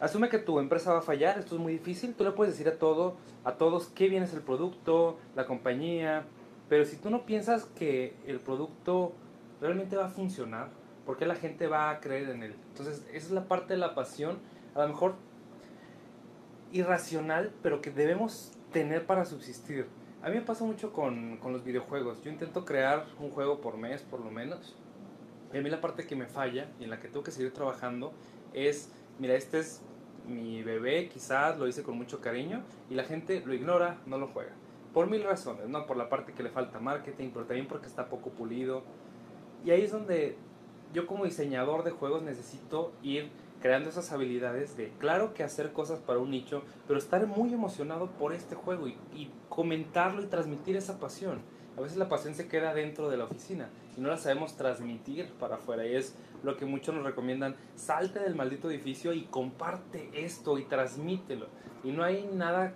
[0.00, 2.72] Asume que tu empresa va a fallar, esto es muy difícil, tú le puedes decir
[2.72, 6.24] a todo, a todos qué bien es el producto, la compañía,
[6.70, 9.12] pero si tú no piensas que el producto
[9.60, 10.70] realmente va a funcionar,
[11.04, 12.54] ¿por qué la gente va a creer en él?
[12.70, 14.38] Entonces, esa es la parte de la pasión,
[14.74, 15.16] a lo mejor
[16.72, 19.86] irracional, pero que debemos tener para subsistir.
[20.22, 22.22] A mí me pasa mucho con, con los videojuegos.
[22.22, 24.76] Yo intento crear un juego por mes, por lo menos.
[25.52, 27.52] Y a mí la parte que me falla y en la que tengo que seguir
[27.52, 28.12] trabajando
[28.52, 29.82] es, mira, este es
[30.28, 34.28] mi bebé, quizás lo hice con mucho cariño y la gente lo ignora, no lo
[34.28, 34.52] juega.
[34.94, 35.86] Por mil razones, ¿no?
[35.86, 38.82] Por la parte que le falta marketing, pero también porque está poco pulido.
[39.64, 40.36] Y ahí es donde
[40.92, 43.30] yo como diseñador de juegos necesito ir
[43.60, 48.10] creando esas habilidades de, claro que hacer cosas para un nicho, pero estar muy emocionado
[48.12, 51.40] por este juego y, comentarlo y transmitir esa pasión.
[51.76, 55.28] A veces la pasión se queda dentro de la oficina y no la sabemos transmitir
[55.38, 55.86] para afuera.
[55.86, 60.64] Y es lo que muchos nos recomiendan, salte del maldito edificio y comparte esto y
[60.64, 61.48] transmítelo.
[61.82, 62.74] Y no hay nada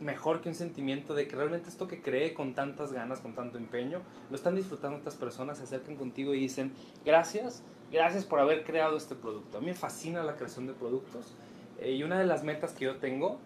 [0.00, 3.56] mejor que un sentimiento de que realmente esto que creé con tantas ganas, con tanto
[3.56, 6.72] empeño, lo están disfrutando otras personas, se acercan contigo y dicen,
[7.04, 9.58] gracias, gracias por haber creado este producto.
[9.58, 11.34] A mí me fascina la creación de productos
[11.80, 13.38] eh, y una de las metas que yo tengo,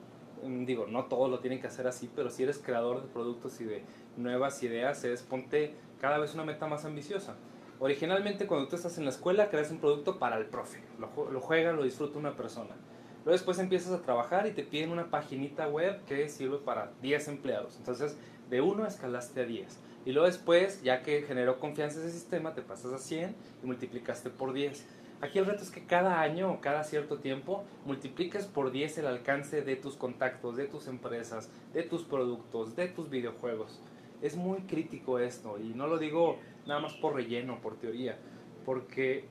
[0.45, 3.61] mm, digo, no todos lo tienen que hacer así, pero si eres creador de productos
[3.61, 3.83] y de
[4.17, 7.37] nuevas ideas, es ponte cada vez una meta más ambiciosa.
[7.79, 11.41] Originalmente cuando tú estás en la escuela creas un producto para el profe, lo, lo
[11.41, 12.77] juega, lo disfruta una persona.
[13.25, 17.29] Luego después empiezas a trabajar y te piden una paginita web que sirve para 10
[17.29, 17.77] empleados.
[17.77, 18.17] Entonces
[18.49, 19.79] de 1 escalaste a 10.
[20.05, 24.31] Y luego después, ya que generó confianza ese sistema, te pasas a 100 y multiplicaste
[24.31, 24.87] por 10.
[25.21, 29.07] Aquí el reto es que cada año o cada cierto tiempo multipliques por 10 el
[29.07, 33.81] alcance de tus contactos, de tus empresas, de tus productos, de tus videojuegos.
[34.23, 38.17] Es muy crítico esto y no lo digo nada más por relleno, por teoría,
[38.65, 39.25] porque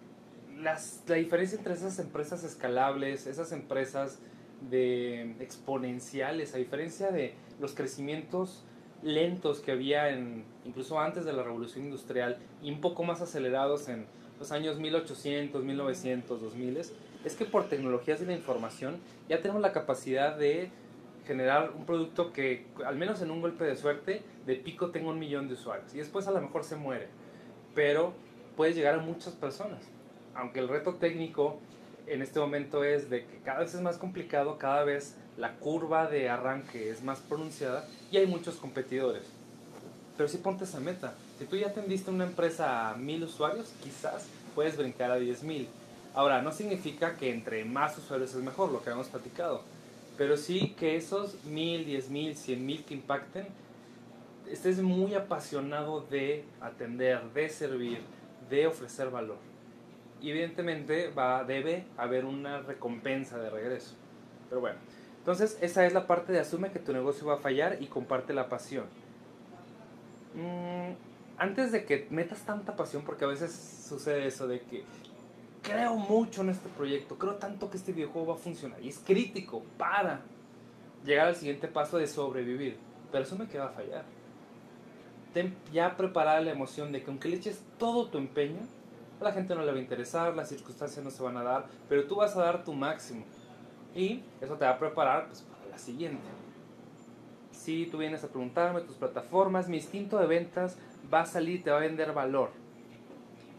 [0.59, 4.19] las, la diferencia entre esas empresas escalables, esas empresas
[4.69, 8.63] de exponenciales, a diferencia de los crecimientos
[9.03, 13.87] lentos que había en, incluso antes de la revolución industrial y un poco más acelerados
[13.89, 14.05] en
[14.39, 19.71] los años 1800, 1900, 2000, es que por tecnologías de la información ya tenemos la
[19.71, 20.71] capacidad de
[21.27, 25.19] generar un producto que, al menos en un golpe de suerte, de pico tenga un
[25.19, 27.07] millón de usuarios y después a lo mejor se muere,
[27.75, 28.13] pero
[28.55, 29.79] puedes llegar a muchas personas.
[30.33, 31.59] Aunque el reto técnico
[32.07, 36.07] en este momento es de que cada vez es más complicado, cada vez la curva
[36.07, 39.23] de arranque es más pronunciada y hay muchos competidores.
[40.17, 41.13] Pero si ponte esa meta.
[41.39, 45.69] Si tú ya atendiste una empresa a mil usuarios, quizás puedes brincar a 10 mil.
[46.13, 49.63] Ahora, no significa que entre más usuarios es mejor, lo que hemos platicado.
[50.17, 53.47] Pero sí que esos mil, diez mil, cien mil que impacten,
[54.51, 58.01] estés muy apasionado de atender, de servir,
[58.49, 59.37] de ofrecer valor.
[60.21, 63.93] Y evidentemente va, debe haber una recompensa de regreso.
[64.49, 64.79] Pero bueno,
[65.19, 68.33] entonces esa es la parte de asume que tu negocio va a fallar y comparte
[68.33, 68.85] la pasión.
[70.33, 70.93] Mm,
[71.37, 73.53] antes de que metas tanta pasión, porque a veces
[73.87, 74.83] sucede eso de que
[75.61, 78.99] creo mucho en este proyecto, creo tanto que este videojuego va a funcionar y es
[78.99, 80.21] crítico para
[81.05, 82.77] llegar al siguiente paso de sobrevivir.
[83.11, 84.05] Pero asume que va a fallar.
[85.33, 88.59] Ten ya preparada la emoción de que aunque le eches todo tu empeño,
[89.19, 91.65] a la gente no le va a interesar, las circunstancias no se van a dar,
[91.87, 93.25] pero tú vas a dar tu máximo.
[93.95, 96.23] Y eso te va a preparar pues, para la siguiente.
[97.51, 100.77] Si tú vienes a preguntarme tus plataformas, mi instinto de ventas
[101.13, 102.51] va a salir te va a vender valor.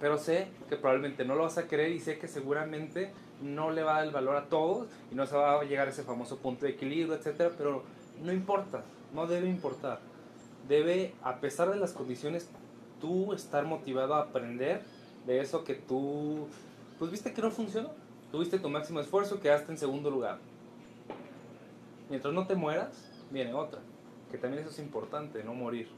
[0.00, 3.12] Pero sé que probablemente no lo vas a querer y sé que seguramente
[3.42, 5.88] no le va a dar el valor a todos y no se va a llegar
[5.88, 7.82] a ese famoso punto de equilibrio, etcétera, pero
[8.22, 8.82] no importa,
[9.14, 10.00] no debe importar.
[10.68, 12.48] Debe, a pesar de las condiciones,
[13.00, 14.82] tú estar motivado a aprender
[15.26, 16.46] de eso que tú,
[16.98, 17.90] pues viste que no funcionó.
[18.30, 20.38] Tuviste tu máximo esfuerzo, quedaste en segundo lugar.
[22.08, 23.80] Mientras no te mueras, viene otra.
[24.30, 25.88] Que también eso es importante, no morir.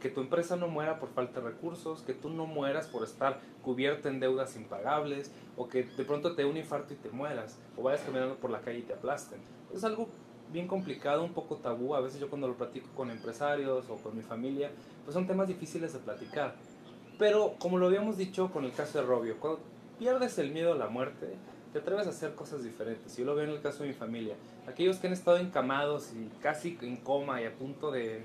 [0.00, 3.40] Que tu empresa no muera por falta de recursos, que tú no mueras por estar
[3.62, 7.58] cubierto en deudas impagables, o que de pronto te dé un infarto y te mueras,
[7.76, 9.40] o vayas caminando por la calle y te aplasten.
[9.74, 10.08] Es algo
[10.50, 11.94] bien complicado, un poco tabú.
[11.94, 14.70] A veces yo cuando lo platico con empresarios o con mi familia,
[15.04, 16.54] pues son temas difíciles de platicar.
[17.18, 19.60] Pero como lo habíamos dicho con el caso de Robio, cuando
[19.98, 21.34] pierdes el miedo a la muerte,
[21.72, 23.16] te atreves a hacer cosas diferentes.
[23.16, 24.34] Yo lo veo en el caso de mi familia.
[24.66, 28.22] Aquellos que han estado encamados y casi en coma y a punto de,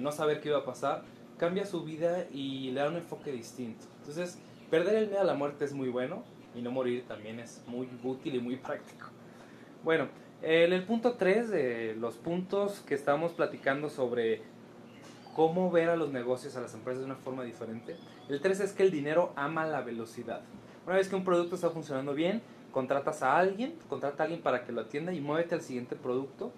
[0.00, 1.02] no saber qué iba a pasar,
[1.38, 3.84] cambia su vida y le da un enfoque distinto.
[4.00, 4.38] Entonces,
[4.70, 6.22] perder el miedo a la muerte es muy bueno
[6.54, 9.08] y no morir también es muy útil y muy práctico.
[9.82, 10.08] Bueno,
[10.42, 14.42] en el punto 3 de los puntos que estamos platicando sobre
[15.34, 17.96] cómo ver a los negocios, a las empresas de una forma diferente.
[18.28, 20.42] El 3 es que el dinero ama la velocidad.
[20.86, 24.64] Una vez que un producto está funcionando bien, contratas a alguien, contrata a alguien para
[24.64, 26.52] que lo atienda y muévete al siguiente producto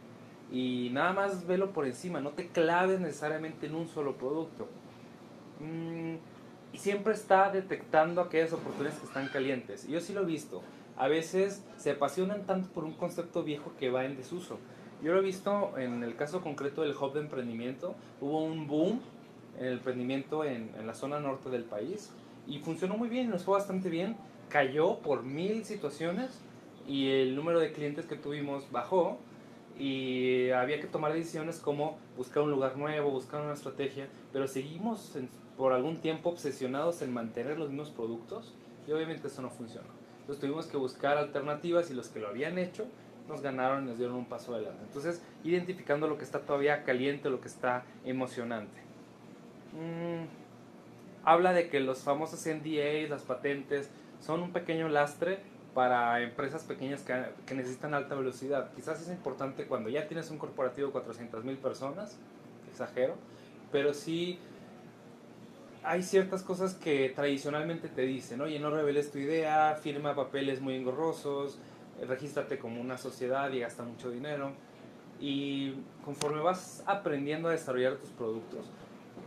[0.51, 4.69] y nada más velo por encima, no te claves necesariamente en un solo producto.
[5.61, 6.15] Mm,
[6.73, 9.87] y siempre está detectando aquellas oportunidades que están calientes.
[9.87, 10.63] Yo sí lo he visto.
[10.97, 14.59] A veces se apasionan tanto por un concepto viejo que va en desuso.
[15.03, 17.95] Yo lo he visto en el caso concreto del hub de emprendimiento.
[18.21, 19.01] Hubo un boom
[19.59, 22.11] en el emprendimiento en, en la zona norte del país
[22.47, 24.17] y funcionó muy bien, nos fue bastante bien.
[24.55, 26.31] Cayó por mil situaciones
[26.87, 29.19] y el número de clientes que tuvimos bajó
[29.77, 35.17] y había que tomar decisiones como buscar un lugar nuevo, buscar una estrategia, pero seguimos
[35.17, 38.55] en- por algún tiempo obsesionados en mantener los mismos productos
[38.87, 39.89] y obviamente eso no funcionó.
[40.21, 42.87] Entonces tuvimos que buscar alternativas y los que lo habían hecho
[43.29, 44.85] nos ganaron y nos dieron un paso adelante.
[44.87, 48.79] Entonces, identificando lo que está todavía caliente, lo que está emocionante.
[49.73, 50.27] Mm,
[51.25, 53.91] habla de que los famosos NDAs, las patentes,
[54.25, 55.39] son un pequeño lastre
[55.75, 58.71] para empresas pequeñas que, necesitan alta velocidad.
[58.75, 62.17] Quizás es importante cuando ya tienes un corporativo de 400 mil personas,
[62.71, 63.17] exagero,
[63.71, 64.39] pero sí
[65.83, 70.77] hay ciertas cosas que tradicionalmente te dicen, oye, no reveles tu idea, firma papeles muy
[70.77, 71.59] engorrosos,
[72.09, 74.53] regístrate como una sociedad y gasta mucho dinero.
[75.21, 78.71] Y conforme vas aprendiendo a desarrollar tus productos,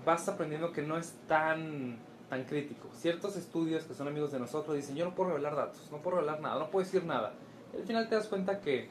[0.06, 2.00] vas aprendiendo que no es tan
[2.30, 2.90] tan crítico.
[2.94, 6.18] Ciertos estudios que son amigos de nosotros dicen, yo no puedo revelar datos, no puedo
[6.18, 7.34] revelar nada, no puedo decir nada.
[7.74, 8.90] Al final te das cuenta que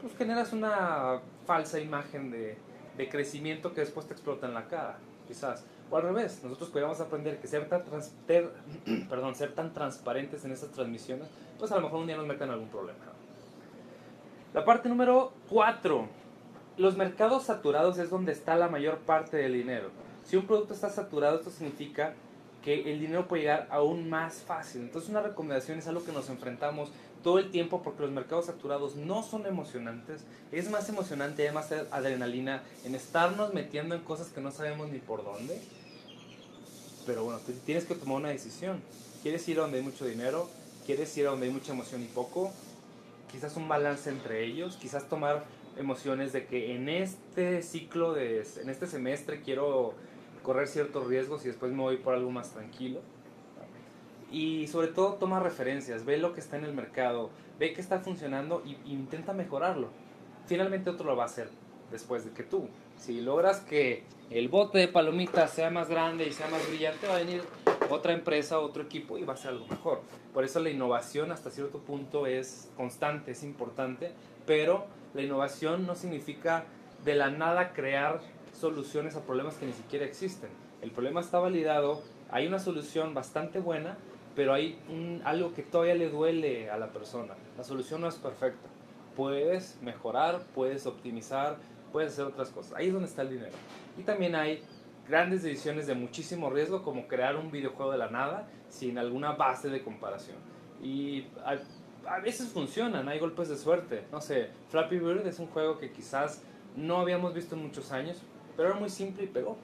[0.00, 2.58] pues, generas una falsa imagen de,
[2.96, 5.64] de crecimiento que después te explota en la cara, quizás.
[5.90, 8.52] O al revés, nosotros podríamos aprender que ser tan, trans- ter-
[9.08, 11.28] perdón, ser tan transparentes en esas transmisiones,
[11.58, 12.98] pues a lo mejor un día nos meten en algún problema.
[14.54, 16.06] La parte número 4.
[16.78, 19.90] Los mercados saturados es donde está la mayor parte del dinero.
[20.24, 22.14] Si un producto está saturado, esto significa
[22.62, 24.82] que el dinero puede llegar aún más fácil.
[24.82, 26.90] Entonces una recomendación es algo que nos enfrentamos
[27.22, 30.22] todo el tiempo porque los mercados saturados no son emocionantes.
[30.50, 34.98] Es más emocionante, hay más adrenalina en estarnos metiendo en cosas que no sabemos ni
[34.98, 35.60] por dónde.
[37.06, 38.80] Pero bueno, tienes que tomar una decisión.
[39.22, 40.48] ¿Quieres ir a donde hay mucho dinero?
[40.86, 42.52] ¿Quieres ir a donde hay mucha emoción y poco?
[43.30, 45.44] Quizás un balance entre ellos, quizás tomar
[45.76, 49.94] emociones de que en este ciclo, de, en este semestre quiero
[50.42, 53.00] correr ciertos riesgos y después me voy por algo más tranquilo.
[54.30, 58.00] Y sobre todo toma referencias, ve lo que está en el mercado, ve que está
[58.00, 59.88] funcionando y intenta mejorarlo.
[60.46, 61.48] Finalmente otro lo va a hacer
[61.90, 62.68] después de que tú.
[62.96, 67.16] Si logras que el bote de palomitas sea más grande y sea más brillante, va
[67.16, 67.42] a venir
[67.90, 70.00] otra empresa, otro equipo y va a ser algo mejor.
[70.32, 74.12] Por eso la innovación hasta cierto punto es constante, es importante,
[74.46, 76.64] pero la innovación no significa
[77.04, 78.20] de la nada crear
[78.62, 80.48] soluciones a problemas que ni siquiera existen.
[80.82, 82.00] El problema está validado,
[82.30, 83.98] hay una solución bastante buena,
[84.36, 84.78] pero hay
[85.24, 87.34] algo que todavía le duele a la persona.
[87.58, 88.68] La solución no es perfecta.
[89.16, 91.56] Puedes mejorar, puedes optimizar,
[91.92, 92.72] puedes hacer otras cosas.
[92.74, 93.56] Ahí es donde está el dinero.
[93.98, 94.62] Y también hay
[95.08, 99.70] grandes decisiones de muchísimo riesgo, como crear un videojuego de la nada sin alguna base
[99.70, 100.36] de comparación.
[100.80, 101.58] Y a,
[102.08, 104.04] a veces funcionan, hay golpes de suerte.
[104.12, 106.42] No sé, Flappy Bird es un juego que quizás
[106.76, 108.22] no habíamos visto en muchos años,
[108.56, 109.56] pero era muy simple y pegó.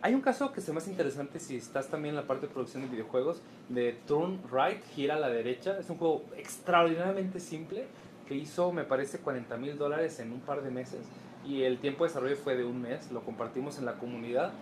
[0.00, 2.52] Hay un caso que se me hace interesante si estás también en la parte de
[2.52, 5.76] producción de videojuegos, de Turn Right, gira a la derecha.
[5.78, 7.86] Es un juego extraordinariamente simple
[8.28, 11.00] que hizo, me parece, 40 mil dólares en un par de meses
[11.44, 13.10] y el tiempo de desarrollo fue de un mes.
[13.10, 14.52] Lo compartimos en la comunidad.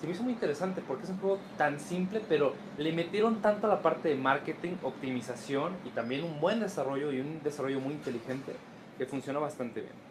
[0.00, 3.66] Se me hizo muy interesante porque es un juego tan simple, pero le metieron tanto
[3.66, 7.94] a la parte de marketing, optimización y también un buen desarrollo y un desarrollo muy
[7.94, 8.52] inteligente
[8.96, 10.07] que funciona bastante bien.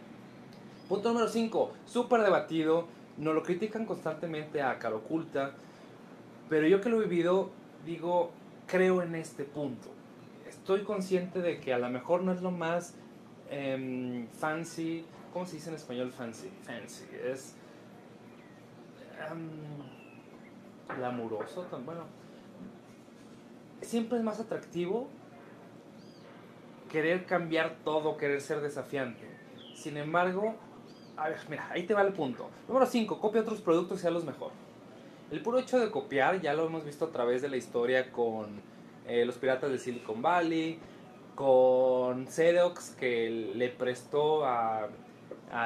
[0.88, 5.52] Punto número 5, súper debatido, nos lo critican constantemente a cara oculta,
[6.50, 7.50] pero yo que lo he vivido,
[7.86, 8.32] digo,
[8.68, 9.90] creo en este punto.
[10.48, 12.94] Estoy consciente de que a lo mejor no es lo más
[13.50, 16.50] em, fancy, ¿cómo se dice en español fancy?
[16.64, 17.56] Fancy, es
[19.30, 19.50] em,
[20.96, 22.06] glamuroso, bueno.
[23.82, 25.10] Siempre es más atractivo
[26.90, 29.28] querer cambiar todo, querer ser desafiante.
[29.76, 30.56] Sin embargo,
[31.18, 32.50] a ver, mira, ahí te va el punto.
[32.68, 34.52] Número 5, copia otros productos y sea los mejor.
[35.32, 38.62] El puro hecho de copiar, ya lo hemos visto a través de la historia con
[39.08, 40.80] eh, los piratas de Silicon Valley,
[41.36, 44.90] con Xerox que le prestó a,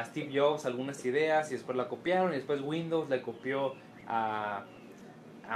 [0.06, 3.74] Steve Jobs algunas ideas y después la copiaron y después Windows le copió
[4.08, 4.64] a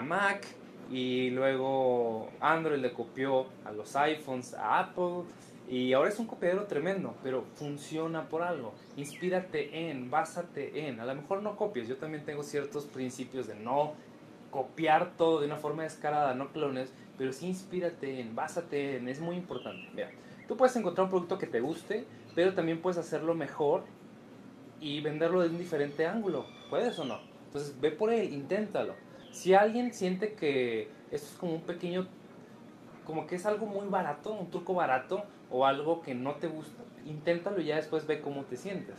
[0.02, 0.48] Mac
[0.92, 5.24] y luego Android le copió a los iPhones, a Apple
[5.68, 8.74] y ahora es un copiadero tremendo, pero funciona por algo.
[8.98, 11.00] Inspírate en, básate en.
[11.00, 13.94] A lo mejor no copies, yo también tengo ciertos principios de no
[14.52, 19.20] copiar todo de una forma descarada, no clones, pero sí inspírate en, básate en, es
[19.20, 19.90] muy importante.
[19.94, 20.12] Mira,
[20.48, 22.06] tú puedes encontrar un producto que te guste,
[22.36, 23.84] pero también puedes hacerlo mejor
[24.80, 26.46] y venderlo de un diferente ángulo.
[26.70, 27.20] ¿Puedes o no?
[27.48, 28.94] Entonces ve por él, inténtalo.
[29.36, 32.08] Si alguien siente que esto es como un pequeño,
[33.04, 36.82] como que es algo muy barato, un truco barato o algo que no te gusta,
[37.06, 38.96] inténtalo y ya después ve cómo te sientes.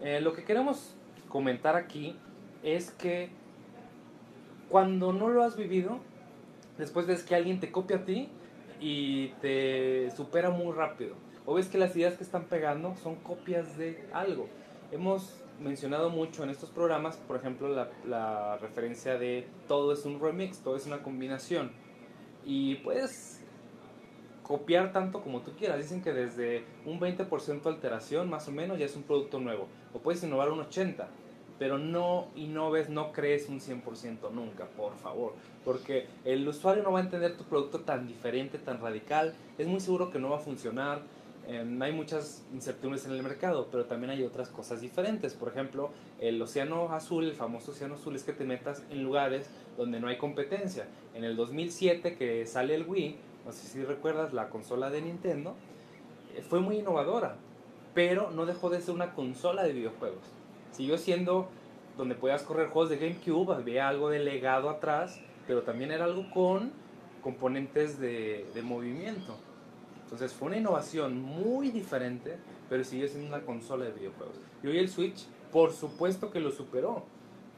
[0.00, 0.94] Eh, lo que queremos
[1.28, 2.16] comentar aquí
[2.62, 3.28] es que
[4.70, 5.98] cuando no lo has vivido,
[6.78, 8.30] después ves que alguien te copia a ti
[8.80, 11.14] y te supera muy rápido.
[11.44, 14.48] O ves que las ideas que están pegando son copias de algo.
[14.92, 20.20] Hemos mencionado mucho en estos programas, por ejemplo, la, la referencia de todo es un
[20.20, 21.72] remix, todo es una combinación.
[22.44, 23.42] Y puedes
[24.42, 25.78] copiar tanto como tú quieras.
[25.78, 29.68] Dicen que desde un 20% alteración, más o menos, ya es un producto nuevo.
[29.94, 31.06] O puedes innovar un 80%,
[31.58, 35.34] pero no innoves, no crees un 100% nunca, por favor.
[35.64, 39.34] Porque el usuario no va a entender tu producto tan diferente, tan radical.
[39.58, 41.02] Es muy seguro que no va a funcionar.
[41.48, 45.34] Eh, hay muchas incertidumbres en el mercado, pero también hay otras cosas diferentes.
[45.34, 45.90] Por ejemplo,
[46.20, 50.08] el océano azul, el famoso océano azul, es que te metas en lugares donde no
[50.08, 50.86] hay competencia.
[51.14, 55.54] En el 2007 que sale el Wii, no sé si recuerdas, la consola de Nintendo,
[56.36, 57.36] eh, fue muy innovadora,
[57.94, 60.22] pero no dejó de ser una consola de videojuegos.
[60.70, 61.48] Siguió siendo
[61.98, 66.30] donde podías correr juegos de GameCube, había algo de legado atrás, pero también era algo
[66.30, 66.72] con
[67.20, 69.36] componentes de, de movimiento.
[70.12, 72.36] Entonces fue una innovación muy diferente,
[72.68, 74.36] pero sigue siendo una consola de videojuegos.
[74.62, 77.06] Y hoy el Switch, por supuesto que lo superó,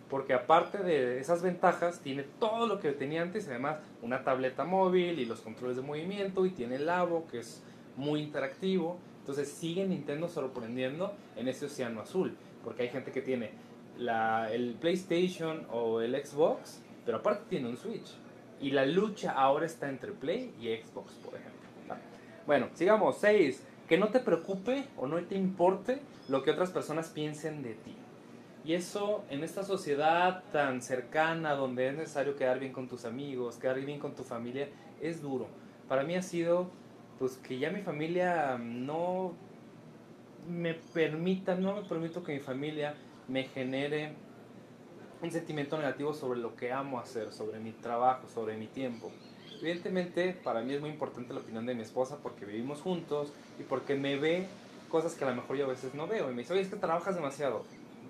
[0.08, 5.18] porque aparte de esas ventajas, tiene todo lo que tenía antes, además una tableta móvil
[5.18, 7.60] y los controles de movimiento, y tiene el Labo, que es
[7.96, 8.98] muy interactivo.
[9.18, 13.50] Entonces sigue Nintendo sorprendiendo en ese océano azul, porque hay gente que tiene
[13.98, 18.14] el PlayStation o el Xbox, pero aparte tiene un Switch.
[18.60, 21.53] Y la lucha ahora está entre Play y Xbox, por ejemplo.
[22.46, 23.16] Bueno, sigamos.
[23.18, 23.62] 6.
[23.88, 27.94] Que no te preocupe o no te importe lo que otras personas piensen de ti.
[28.64, 33.56] Y eso en esta sociedad tan cercana, donde es necesario quedar bien con tus amigos,
[33.56, 34.68] quedar bien con tu familia,
[35.02, 35.48] es duro.
[35.86, 36.70] Para mí ha sido,
[37.18, 39.34] pues, que ya mi familia no
[40.48, 42.94] me permita, no me permito que mi familia
[43.28, 44.14] me genere
[45.22, 49.10] un sentimiento negativo sobre lo que amo hacer, sobre mi trabajo, sobre mi tiempo.
[49.60, 53.62] Evidentemente, para mí es muy importante la opinión de mi esposa porque vivimos juntos y
[53.62, 54.46] porque me ve
[54.88, 56.30] cosas que a lo mejor yo a veces no veo.
[56.30, 57.64] Y me dice, oye, es que trabajas demasiado.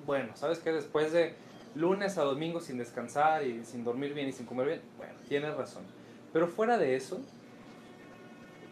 [0.06, 0.72] Bueno, ¿sabes qué?
[0.72, 1.34] Después de
[1.74, 5.54] lunes a domingo sin descansar y sin dormir bien y sin comer bien, bueno, tienes
[5.56, 5.84] razón.
[6.32, 7.20] Pero fuera de eso,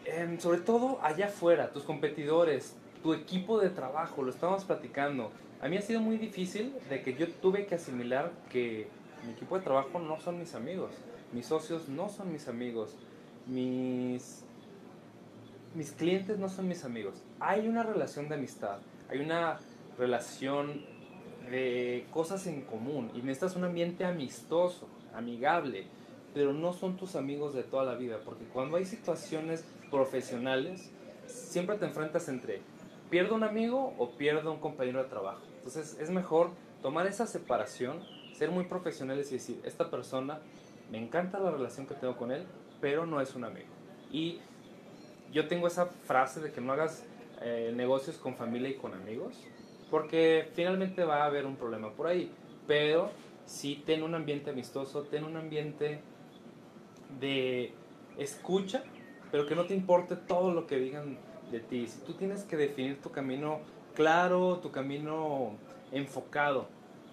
[0.05, 5.31] em, sobre todo allá afuera, tus competidores, tu equipo de trabajo, lo estamos platicando.
[5.61, 8.87] A mí ha sido muy difícil de que yo tuve que asimilar que
[9.25, 10.91] mi equipo de trabajo no son mis amigos,
[11.33, 12.95] mis socios no son mis amigos,
[13.47, 14.43] mis,
[15.75, 17.15] mis clientes no son mis amigos.
[17.39, 18.79] Hay una relación de amistad,
[19.09, 19.59] hay una
[19.97, 20.85] relación
[21.49, 25.85] de cosas en común y necesitas un ambiente amistoso, amigable,
[26.33, 30.91] pero no son tus amigos de toda la vida, porque cuando hay situaciones profesionales,
[31.27, 32.61] siempre te enfrentas entre
[33.09, 35.41] pierdo un amigo o pierdo un compañero de trabajo.
[35.57, 36.49] Entonces es mejor
[36.81, 38.01] tomar esa separación,
[38.35, 40.39] ser muy profesionales y decir, esta persona,
[40.93, 42.45] me encanta la relación que tengo con él,
[42.79, 43.65] pero no es un amigo.
[44.11, 44.37] Y
[45.31, 47.03] yo tengo esa frase de que no hagas
[47.41, 49.43] eh, negocios con familia y con amigos,
[49.89, 52.31] porque finalmente va a haber un problema por ahí.
[52.67, 53.09] Pero
[53.47, 55.99] sí ten un ambiente amistoso, ten un ambiente
[57.19, 57.73] de
[58.19, 58.83] escucha,
[59.31, 61.17] pero que no te importe todo lo que digan
[61.49, 61.87] de ti.
[61.87, 63.61] Si tú tienes que definir tu camino
[63.95, 65.57] claro, tu camino
[65.91, 66.67] enfocado,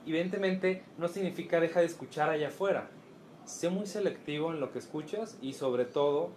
[0.06, 2.90] evidentemente no significa deja de escuchar allá afuera.
[3.50, 6.30] Sé muy selectivo en lo que escuchas y sobre todo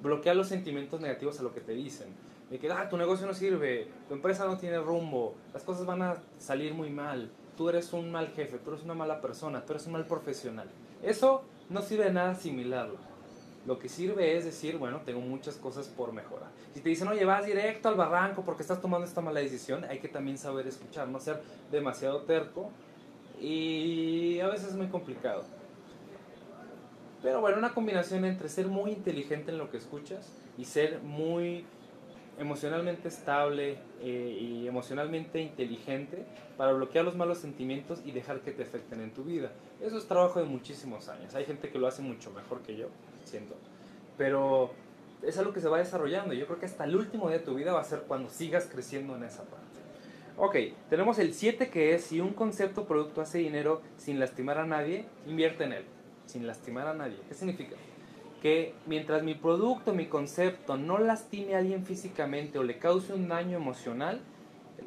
[0.00, 2.06] bloquea los sentimientos negativos a lo que te dicen.
[2.48, 6.02] De que, ah, tu negocio no sirve, tu empresa no tiene rumbo, las cosas van
[6.02, 9.72] a salir muy mal, tú eres un mal jefe, tú eres una mala persona, tú
[9.72, 10.68] eres un mal profesional.
[11.02, 12.96] Eso no sirve de nada asimilarlo.
[13.66, 16.48] Lo que sirve es decir, bueno, tengo muchas cosas por mejorar.
[16.72, 19.98] Si te dicen, oye, vas directo al barranco porque estás tomando esta mala decisión, hay
[19.98, 21.42] que también saber escuchar, no ser
[21.72, 22.70] demasiado terco
[23.40, 25.42] y a veces es muy complicado.
[27.26, 31.64] Pero bueno, una combinación entre ser muy inteligente en lo que escuchas y ser muy
[32.38, 36.24] emocionalmente estable eh, y emocionalmente inteligente
[36.56, 39.50] para bloquear los malos sentimientos y dejar que te afecten en tu vida.
[39.82, 41.34] Eso es trabajo de muchísimos años.
[41.34, 42.90] Hay gente que lo hace mucho mejor que yo,
[43.24, 43.56] siento.
[44.16, 44.70] Pero
[45.20, 46.32] es algo que se va desarrollando.
[46.32, 48.68] Yo creo que hasta el último día de tu vida va a ser cuando sigas
[48.70, 49.80] creciendo en esa parte.
[50.36, 50.56] Ok,
[50.88, 54.64] tenemos el 7 que es si un concepto o producto hace dinero sin lastimar a
[54.64, 55.95] nadie, invierte en él.
[56.26, 57.18] Sin lastimar a nadie.
[57.28, 57.76] ¿Qué significa?
[58.42, 63.28] que mientras mi producto, mi concepto no lastime a alguien físicamente o le cause un
[63.28, 64.20] daño emocional,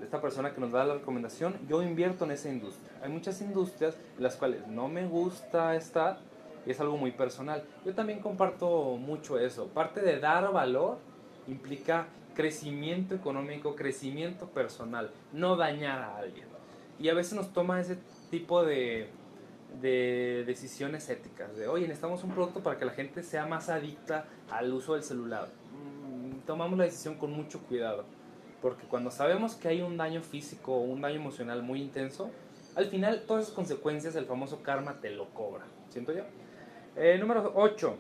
[0.01, 2.91] esta persona que nos da la recomendación, yo invierto en esa industria.
[3.03, 6.19] Hay muchas industrias en las cuales no me gusta estar
[6.65, 7.63] y es algo muy personal.
[7.85, 9.67] Yo también comparto mucho eso.
[9.67, 10.99] Parte de dar valor
[11.47, 16.47] implica crecimiento económico, crecimiento personal, no dañar a alguien.
[16.99, 17.97] Y a veces nos toma ese
[18.29, 19.09] tipo de,
[19.81, 24.25] de decisiones éticas, de oye, necesitamos un producto para que la gente sea más adicta
[24.49, 25.47] al uso del celular.
[25.71, 28.05] Mm, Tomamos la decisión con mucho cuidado,
[28.61, 32.31] porque cuando sabemos que hay un daño físico o un daño emocional muy intenso,
[32.75, 36.23] al final todas esas consecuencias, el famoso karma te lo cobra, siento yo.
[36.95, 37.95] Eh, número 8.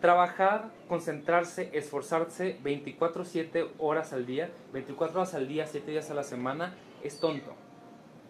[0.00, 6.22] Trabajar, concentrarse, esforzarse 24-7 horas al día, 24 horas al día, 7 días a la
[6.22, 7.52] semana, es tonto.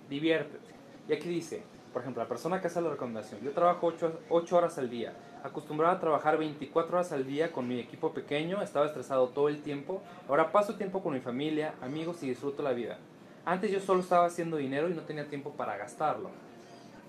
[0.09, 0.73] Diviértete.
[1.09, 1.63] Y aquí dice,
[1.99, 3.93] por ejemplo, la persona que hace la recomendación, yo trabajo
[4.31, 8.63] 8, horas al día, acostumbrado a trabajar 24 horas al día con mi equipo pequeño,
[8.63, 12.71] estaba estresado todo el tiempo, ahora paso tiempo con mi familia, amigos y disfruto la
[12.73, 12.99] vida.
[13.45, 16.31] Antes yo solo estaba haciendo dinero y no tenía tiempo para gastarlo.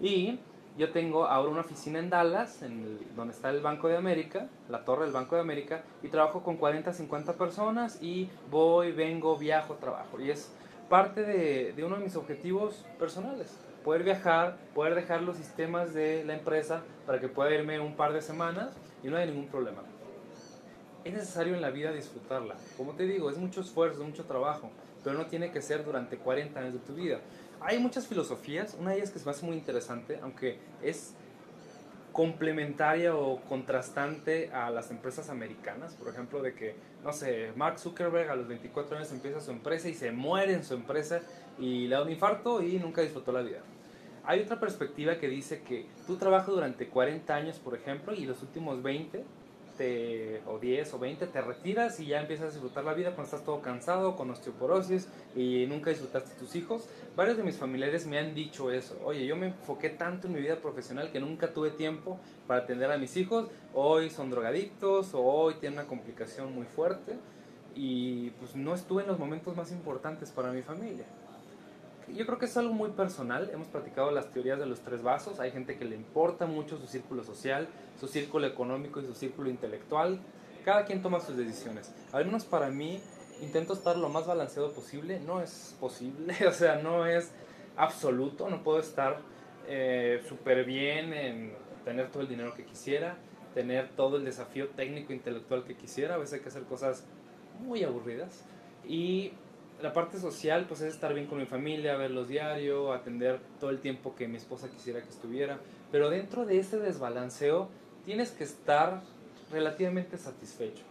[0.02, 0.40] Y
[0.76, 4.48] yo tengo ahora una oficina en Dallas, en el- donde está el Banco de América,
[4.70, 9.38] la torre del Banco de América, y trabajo con 40, 50 personas y voy, vengo,
[9.38, 10.20] viajo, trabajo.
[10.20, 10.52] Y es
[10.90, 13.56] parte de, de uno de mis objetivos personales.
[13.84, 18.14] Poder viajar, poder dejar los sistemas de la empresa para que pueda irme un par
[18.14, 19.84] de semanas y no hay ningún problema.
[21.04, 22.56] Es necesario en la vida disfrutarla.
[22.78, 24.70] Como te digo, es mucho esfuerzo, mucho trabajo,
[25.04, 27.20] pero no tiene que ser durante 40 años de tu vida.
[27.62, 31.14] Hay muchas filosofías, una de ellas que se me muy interesante, aunque es
[32.12, 38.30] complementaria o contrastante a las empresas americanas, por ejemplo, de que, no sé, Mark Zuckerberg
[38.30, 41.22] a los 24 años empieza su empresa y se muere en su empresa
[41.58, 43.60] y le da un infarto y nunca disfrutó la vida.
[44.26, 48.42] Hay otra perspectiva que dice que tú trabajas durante 40 años, por ejemplo, y los
[48.44, 49.24] últimos 20
[50.46, 53.44] o 10 o 20 te retiras y ya empiezas a disfrutar la vida cuando estás
[53.44, 56.88] todo cansado, con osteoporosis y nunca disfrutaste tus hijos.
[57.16, 59.00] Varios de mis familiares me han dicho eso.
[59.04, 62.92] Oye, yo me enfoqué tanto en mi vida profesional que nunca tuve tiempo para atender
[62.92, 63.50] a mis hijos.
[63.74, 67.14] Hoy son drogadictos o hoy tienen una complicación muy fuerte
[67.76, 71.06] y pues no estuve en los momentos más importantes para mi familia
[72.16, 73.50] yo creo que es algo muy personal.
[73.54, 75.40] Hemos platicado las teorías de los tres vasos.
[75.40, 77.68] Hay gente que le importa mucho su círculo social,
[78.00, 80.20] su círculo económico y su círculo intelectual.
[80.66, 81.94] Cada quien toma sus decisiones.
[82.12, 83.00] Al menos para mí,
[83.42, 85.20] intento estar lo más balanceado posible.
[85.20, 87.32] No es posible, o sea, no es
[87.78, 88.50] absoluto.
[88.50, 89.20] No puedo estar
[89.68, 91.54] eh, súper bien en
[91.86, 93.18] tener todo el dinero que quisiera,
[93.54, 96.16] tener todo el desafío técnico intelectual que quisiera.
[96.16, 97.06] A veces hay que hacer cosas
[97.60, 98.46] muy aburridas.
[98.88, 99.34] Y
[99.82, 103.80] la parte social, pues es estar bien con mi familia, verlos diario, atender todo el
[103.80, 105.60] tiempo que mi esposa quisiera que estuviera.
[105.92, 107.70] Pero dentro de ese desbalanceo,
[108.06, 109.02] tienes que estar
[109.52, 110.84] relativamente satisfecho.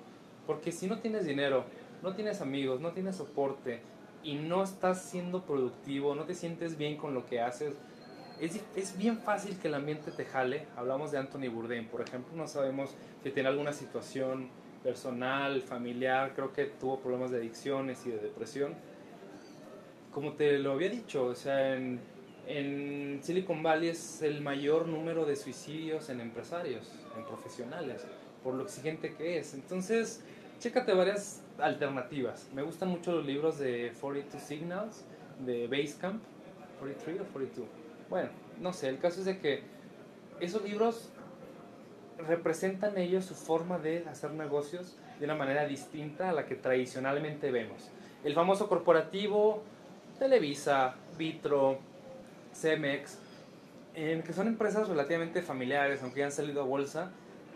[0.47, 1.64] Porque si no tienes dinero,
[2.03, 3.80] no tienes amigos, no tienes soporte
[4.22, 7.74] y no estás siendo productivo, no te sientes bien con lo que haces,
[8.41, 10.66] es, es, bien fácil que el ambiente te jale.
[10.76, 14.49] Hablamos de Anthony Bourdain, por ejemplo, no sabemos si tiene alguna situación
[14.83, 18.74] personal, familiar, creo que tuvo problemas de adicciones y de depresión.
[20.12, 25.37] Como te lo había dicho, o sea, en, Silicon Valley es el mayor número de
[25.37, 28.07] suicidios en empresarios, en profesionales,
[28.43, 29.55] por lo exigente que es.
[29.55, 30.22] Entonces,
[30.59, 32.49] chécate varias alternativas.
[32.55, 35.05] Me gustan mucho los libros de 42 Signals,
[35.45, 36.22] de Basecamp,
[36.81, 37.68] 43 o 42.
[38.09, 39.62] Bueno, no sé, el caso es de que
[40.41, 41.11] esos libros
[42.27, 47.51] representan ellos su forma de hacer negocios de una manera distinta a la que tradicionalmente
[47.51, 47.91] vemos.
[48.25, 49.62] El famoso corporativo,
[50.19, 51.79] Televisa, Vitro,
[52.53, 53.19] Cemex,
[53.95, 57.11] que son empresas relativamente familiares, aunque ya han salido a bolsa,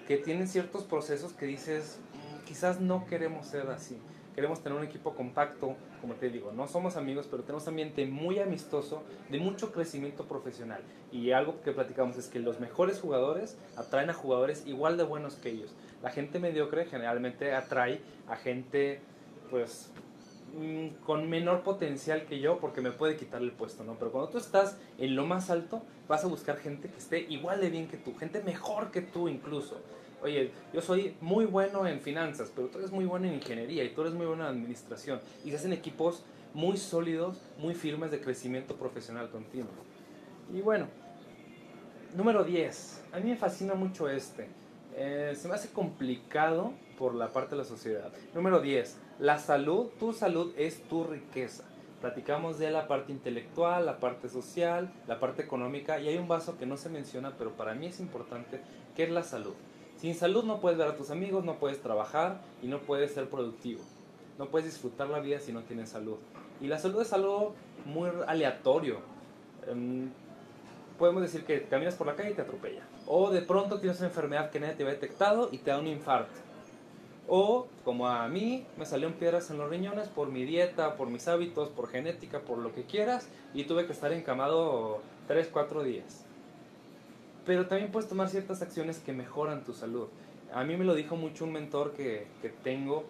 [0.07, 3.97] que tienen ciertos procesos que dices, mm, quizás no queremos ser así
[4.35, 8.07] queremos tener un equipo compacto, como te digo, no somos amigos, pero tenemos un ambiente
[8.07, 10.83] muy amistoso, de mucho crecimiento profesional.
[11.11, 15.37] Y algo que platicamos es que los mejores jugadores atraen a jugadores igual de buenos
[15.37, 15.75] que ellos.
[16.03, 19.01] La gente mediocre generalmente atrae a gente,
[19.51, 19.91] pues,
[20.55, 23.97] mm, con menor potencial que yo porque me puede quitar el puesto, ¿no?
[23.99, 27.61] Pero cuando tú estás en lo más alto, vas a buscar gente que esté igual
[27.61, 29.81] de bien que tú, gente mejor que tú incluso
[30.23, 33.91] oye, yo soy muy bueno en finanzas, pero tú eres muy bueno en ingeniería y
[33.91, 35.21] tú eres muy bueno en administración.
[35.45, 36.23] Y se hacen equipos
[36.55, 39.71] muy sólidos, muy firmes de crecimiento profesional continuo.
[40.53, 40.87] Y bueno,
[42.15, 43.05] número 10.
[43.13, 44.49] A mí me fascina mucho este.
[44.95, 48.13] Eh, se me hace complicado por la parte de la sociedad.
[48.35, 48.99] Número 10.
[49.19, 51.65] La salud, tu salud es tu riqueza.
[52.01, 56.59] Platicamos de la parte intelectual, la parte social, la parte económica y hay un vaso
[56.59, 58.61] que no se menciona, pero para mí es importante,
[58.97, 59.55] que es la salud.
[60.03, 63.31] Sin salud no puedes ver a tus amigos, no puedes trabajar y no puedes ser
[63.31, 63.83] productivo.
[64.37, 66.17] No puedes disfrutar la vida si no tienes salud.
[66.61, 68.97] Y la salud es algo muy aleatorio.
[69.69, 70.11] Em,
[70.99, 72.83] podemos decir que caminas por la calle y te atropella.
[73.07, 75.87] O de pronto tienes una enfermedad que nadie te había detectado y te da un
[75.87, 76.35] infarto.
[77.29, 81.29] O, como a mí, me salieron piedras en los riñones por mi dieta, por mis
[81.29, 86.27] hábitos, por genética, por lo que quieras, y tuve que estar encamado 3, 4 días
[87.45, 90.09] pero también puedes tomar ciertas acciones que mejoran tu salud.
[90.53, 93.05] A mí me lo dijo mucho un mentor que, que tengo.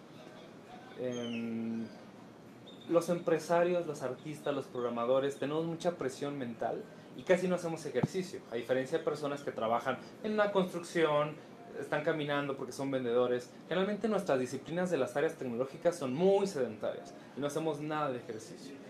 [0.99, 1.85] Em,
[2.89, 6.83] los empresarios, los artistas, los programadores, tenemos mucha presión mental
[7.17, 11.35] y casi no hacemos ejercicio, a diferencia de personas que trabajan en una construcción,
[11.79, 13.49] están caminando porque son vendedores.
[13.67, 18.19] Generalmente nuestras disciplinas de las áreas tecnológicas son muy sedentarias y no hacemos nada de
[18.19, 18.82] ejercicio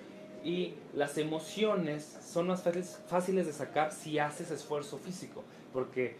[0.43, 2.63] y las emociones son más
[3.07, 6.15] fáciles de sacar si haces esfuerzo físico, porque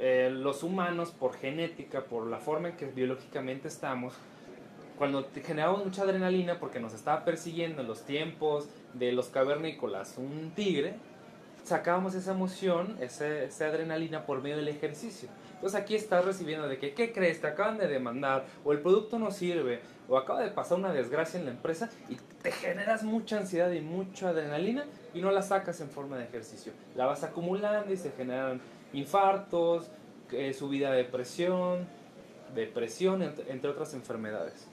[0.00, 4.14] eh, los humanos, por genética, por la forma en que biológicamente estamos,
[4.98, 10.52] cuando generamos mucha adrenalina porque nos estaba persiguiendo en los tiempos de los cavernícolas un
[10.54, 10.94] tigre,
[11.64, 15.28] sacábamos esa emoción, esa, adrenalina por medio del ejercicio.
[15.64, 17.40] Entonces aquí estás recibiendo de que, ¿qué crees?
[17.40, 21.40] Te acaban de demandar, o el producto no sirve, o acaba de pasar una desgracia
[21.40, 24.84] en la empresa y te generas mucha ansiedad y mucha adrenalina
[25.14, 26.74] y no la sacas en forma de ejercicio.
[26.94, 28.60] La vas acumulando y se generan
[28.92, 29.90] infartos,
[30.32, 31.88] eh, subida de presión,
[32.54, 34.68] depresión, entre, otras enfermedades.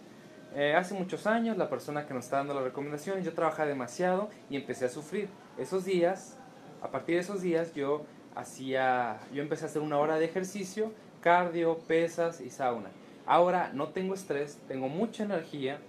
[0.55, 4.29] Eh, hace muchos años la persona que nos está dando las recomendaciones, yo trabajaba demasiado
[4.49, 5.29] y empecé a sufrir.
[5.57, 6.37] Esos días,
[6.81, 10.91] a partir de esos días yo hacía, yo empecé a hacer una hora de ejercicio,
[11.21, 12.89] cardio, pesas y sauna.
[13.25, 15.79] Ahora no tengo estrés, tengo mucha energía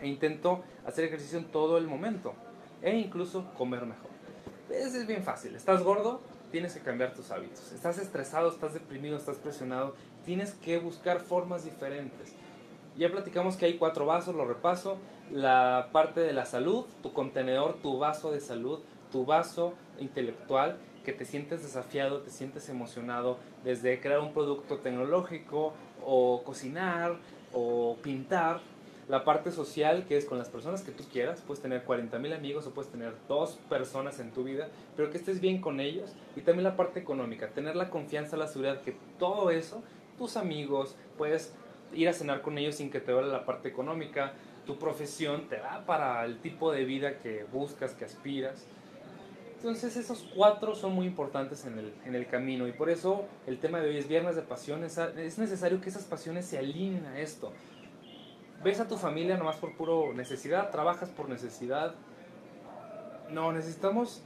[0.00, 2.34] e intento hacer ejercicio en todo el momento
[2.82, 4.10] e incluso comer mejor.
[4.70, 7.72] Es, es bien fácil, estás gordo, tienes que cambiar tus hábitos.
[7.72, 9.94] Estás estresado, estás deprimido, estás presionado,
[10.24, 12.34] tienes que buscar formas diferentes.
[12.96, 14.98] Ya platicamos que hay cuatro vasos, lo repaso.
[15.30, 18.80] La parte de la salud, tu contenedor, tu vaso de salud,
[19.12, 25.72] tu vaso intelectual, que te sientes desafiado, te sientes emocionado desde crear un producto tecnológico
[26.04, 27.16] o cocinar
[27.52, 28.60] o pintar.
[29.08, 32.32] La parte social, que es con las personas que tú quieras, puedes tener 40 mil
[32.32, 36.12] amigos o puedes tener dos personas en tu vida, pero que estés bien con ellos.
[36.36, 39.82] Y también la parte económica, tener la confianza, la seguridad que todo eso,
[40.16, 41.52] tus amigos, puedes
[41.92, 44.34] ir a cenar con ellos sin que te duele la parte económica,
[44.64, 48.66] tu profesión te da para el tipo de vida que buscas, que aspiras.
[49.60, 53.58] Entonces esos cuatro son muy importantes en el, en el camino y por eso el
[53.58, 54.96] tema de hoy es viernes de pasiones.
[54.96, 57.52] Es necesario que esas pasiones se alineen a esto.
[58.64, 61.94] Ves a tu familia nomás por puro necesidad, trabajas por necesidad.
[63.28, 64.22] No, necesitamos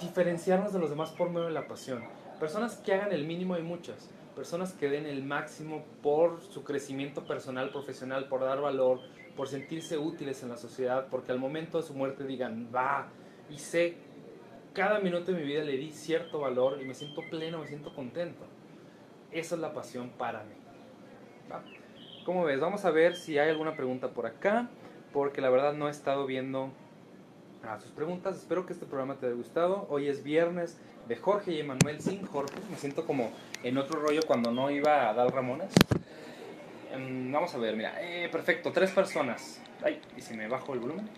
[0.00, 2.02] diferenciarnos de los demás por medio de la pasión.
[2.40, 4.08] Personas que hagan el mínimo hay muchas.
[4.34, 9.00] Personas que den el máximo por su crecimiento personal, profesional, por dar valor,
[9.36, 13.08] por sentirse útiles en la sociedad, porque al momento de su muerte digan, va,
[13.50, 14.13] hice
[14.74, 17.94] cada minuto de mi vida le di cierto valor y me siento pleno, me siento
[17.94, 18.44] contento.
[19.30, 20.54] Esa es la pasión para mí.
[21.50, 21.62] ¿Va?
[22.24, 22.60] ¿Cómo ves?
[22.60, 24.68] Vamos a ver si hay alguna pregunta por acá,
[25.12, 26.70] porque la verdad no he estado viendo
[27.62, 28.36] a sus preguntas.
[28.36, 29.86] Espero que este programa te haya gustado.
[29.90, 32.56] Hoy es viernes de Jorge y Emanuel sin Jorge.
[32.70, 33.30] Me siento como
[33.62, 35.72] en otro rollo cuando no iba a dar Ramones.
[36.92, 37.94] Em, vamos a ver, mira.
[38.00, 39.60] Eh, perfecto, tres personas.
[39.84, 41.08] Ay, y si me bajo el volumen.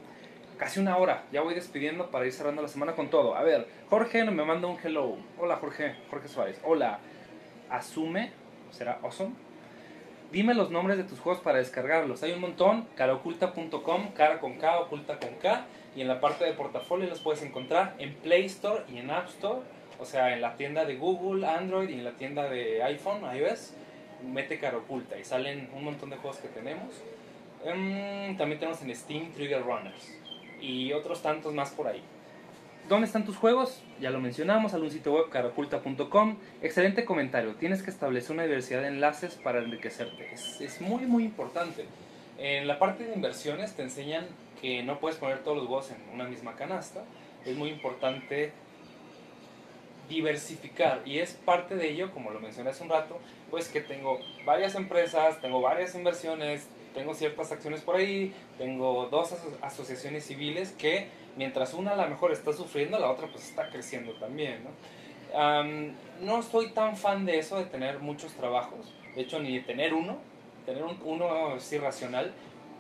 [0.57, 1.25] Casi una hora.
[1.33, 3.37] Ya voy despidiendo para ir cerrando la semana con todo.
[3.37, 5.17] A ver, Jorge me manda un hello.
[5.39, 5.95] Hola, Jorge.
[6.09, 6.59] Jorge Suárez.
[6.65, 6.99] Hola.
[7.69, 8.33] Asume.
[8.71, 9.35] ¿Será awesome?
[10.33, 12.23] Dime los nombres de tus juegos para descargarlos.
[12.23, 12.89] Hay un montón.
[12.97, 15.67] Caraoculta.com, cara con K, oculta con K.
[15.95, 19.29] Y en la parte de portafolio los puedes encontrar en Play Store y en App
[19.29, 19.61] Store.
[19.99, 23.75] O sea, en la tienda de Google, Android y en la tienda de iPhone, iOS.
[24.25, 27.03] Mete cara oculta y salen un montón de juegos que tenemos.
[27.63, 30.26] Em, también tenemos en Steam Trigger Runners
[30.61, 32.03] y otros tantos más por ahí.
[32.89, 33.83] ¿Dónde están tus juegos?
[34.01, 36.37] Ya lo mencionamos, algún sitio web caraoculta.com.
[36.63, 37.57] Excelente comentario.
[37.57, 40.33] Tienes que establecer una diversidad de enlaces para enriquecerte.
[40.33, 41.87] Es, es, muy, muy importante.
[42.39, 44.27] En la parte de inversiones te enseñan
[44.61, 47.03] que no puedes poner todos los huevos en una misma canasta.
[47.45, 48.53] Es muy importante
[50.09, 53.19] diversificar y es parte de ello, como lo mencioné hace un rato,
[53.51, 59.33] pues que tengo varias empresas, tengo varias inversiones, tengo ciertas acciones por ahí, tengo dos
[59.33, 63.69] aso asociaciones civiles que mientras una a lo mejor está sufriendo, la otra pues está
[63.69, 64.71] creciendo también, ¿no?
[65.39, 65.93] Um,
[66.25, 69.93] no soy tan fan de eso, de tener muchos trabajos, de hecho ni de tener
[69.93, 70.17] uno,
[70.65, 72.33] tener un, uno es irracional,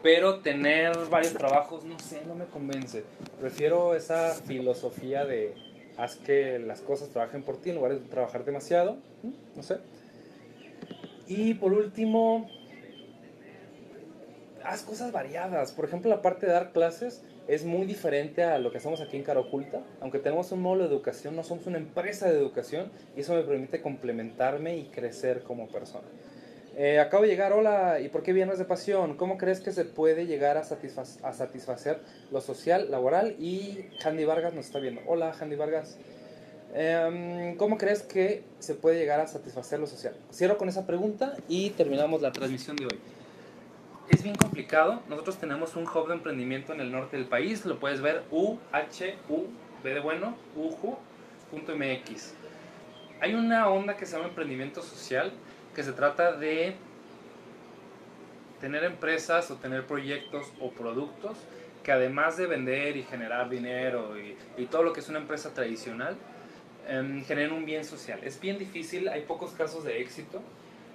[0.02, 3.04] pero tener varios trabajos, no sé, no me convence.
[3.38, 5.54] Prefiero esa filosofía de
[5.98, 8.96] haz que las cosas trabajen por ti en lugar de trabajar demasiado,
[9.54, 9.76] no sé.
[11.26, 12.48] Y por último,
[14.66, 15.72] haz cosas variadas.
[15.72, 19.16] Por ejemplo, la parte de dar clases es muy diferente a lo que hacemos aquí
[19.16, 19.80] en Cara Oculta.
[20.00, 23.42] Aunque tenemos un módulo de educación, no somos una empresa de educación y eso me
[23.42, 26.06] permite complementarme y crecer como persona.
[26.76, 29.16] Eh, acabo de llegar, hola, ¿y por qué Viernes de Pasión?
[29.16, 32.00] ¿Cómo crees que se puede llegar a, satisfa a satisfacer
[32.30, 33.34] lo social, laboral?
[33.38, 35.00] Y Handy Vargas nos está viendo.
[35.06, 35.96] Hola, Handy Vargas.
[36.74, 40.14] Eh, ¿Cómo crees que se puede llegar a satisfacer lo social?
[40.30, 43.00] Cierro con esa pregunta y terminamos la transmisión de hoy
[44.08, 45.02] es bien complicado.
[45.08, 47.64] Nosotros tenemos un hub de emprendimiento en el norte del país.
[47.64, 49.46] Lo puedes ver u h u
[49.82, 52.34] b de bueno uju.mx.
[53.20, 55.32] Hay una onda que se llama emprendimiento social
[55.74, 56.76] que se trata de
[58.60, 61.38] tener empresas o tener proyectos o productos
[61.82, 65.54] que además de vender y generar dinero y, y todo lo que es una empresa
[65.54, 66.16] tradicional,
[66.88, 68.18] eh, generen un bien social.
[68.24, 70.42] Es bien difícil, hay pocos casos de éxito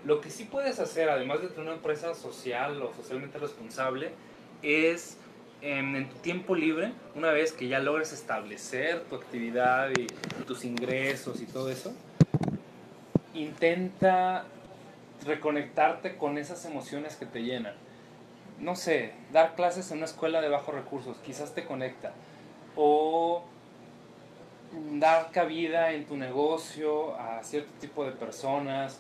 [0.06, 4.12] lo que sí puedes hacer, además de tener una empresa social o socialmente responsable,
[4.62, 5.18] es
[5.62, 10.44] en, en, tu tiempo libre, una vez que ya logres establecer tu actividad y, y
[10.46, 11.94] tus ingresos y todo eso,
[13.34, 14.46] intenta
[15.26, 17.76] reconectarte con esas emociones que te llenan.
[18.60, 22.14] no sé, dar clases en una escuela de bajos recursos, quizás te conecta.
[22.76, 23.44] O
[24.94, 29.00] dar cabida en tu negocio a cierto tipo de personas.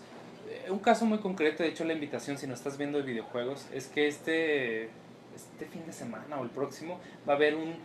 [0.69, 3.87] Un caso muy concreto, de hecho la invitación si no estás viendo de videojuegos, es
[3.87, 4.89] que este,
[5.35, 7.75] este fin de semana o el próximo va a haber un,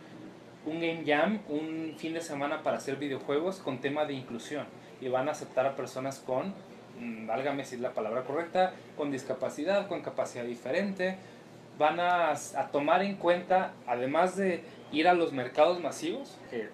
[0.65, 4.65] un Game Jam, un fin de semana para hacer videojuegos con tema de inclusión.
[5.01, 6.53] Y van a aceptar a personas con,
[6.99, 11.17] mm, válgame si es la palabra correcta, con discapacidad, con capacidad diferente.
[11.77, 16.69] Van a, a tomar en cuenta, además de ir a los mercados masivos, que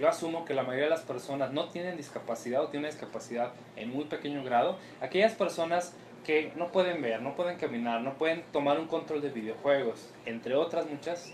[0.00, 3.90] yo asumo que la mayoría de las personas no tienen discapacidad o tienen discapacidad en
[3.90, 5.94] muy pequeño grado, aquellas personas
[6.24, 10.54] que no pueden ver, no pueden caminar, no pueden tomar un control de videojuegos, entre
[10.54, 11.32] otras muchas,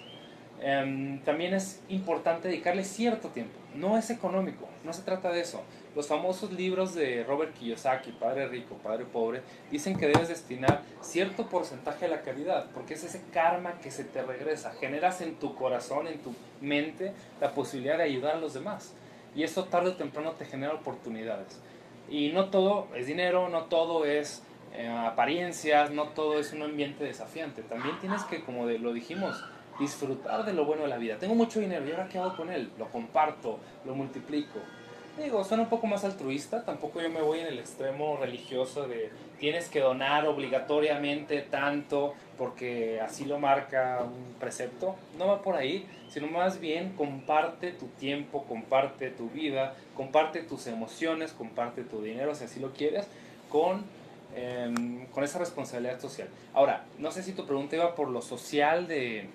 [0.63, 3.59] em, también es importante dedicarle cierto tiempo.
[3.75, 5.63] No es económico, no se trata de eso.
[5.95, 11.47] Los famosos libros de Robert Kiyosaki, Padre Rico, Padre Pobre, dicen que debes destinar cierto
[11.49, 14.73] porcentaje a la caridad, porque es ese karma que se te regresa.
[14.73, 18.95] Generas en tu corazón, en tu mente, la posibilidad de ayudar a los demás.
[19.35, 21.61] Y eso tarde o temprano te genera oportunidades.
[22.09, 24.43] Y no todo es dinero, no todo es
[24.75, 27.63] eh, apariencias, no todo es un ambiente desafiante.
[27.63, 29.43] También tienes que, como de- lo dijimos,
[29.79, 31.19] disfrutar de lo bueno de la vida.
[31.19, 32.71] Tengo mucho dinero, ¿y ahora qué hago con él?
[32.79, 34.61] Lo comparto, lo multiplico.
[35.23, 39.11] Digo, suena un poco más altruista, tampoco yo me voy en el extremo religioso de
[39.39, 44.95] tienes que donar obligatoriamente tanto porque así lo marca un precepto.
[45.17, 50.67] No va por ahí, sino más bien comparte tu tiempo, comparte tu vida, comparte tus
[50.67, 53.07] emociones, comparte tu dinero si así lo quieres,
[53.49, 53.85] con,
[54.35, 56.29] em, con esa responsabilidad social.
[56.53, 59.31] Ahora, no sé si tu pregunta iba por lo social de,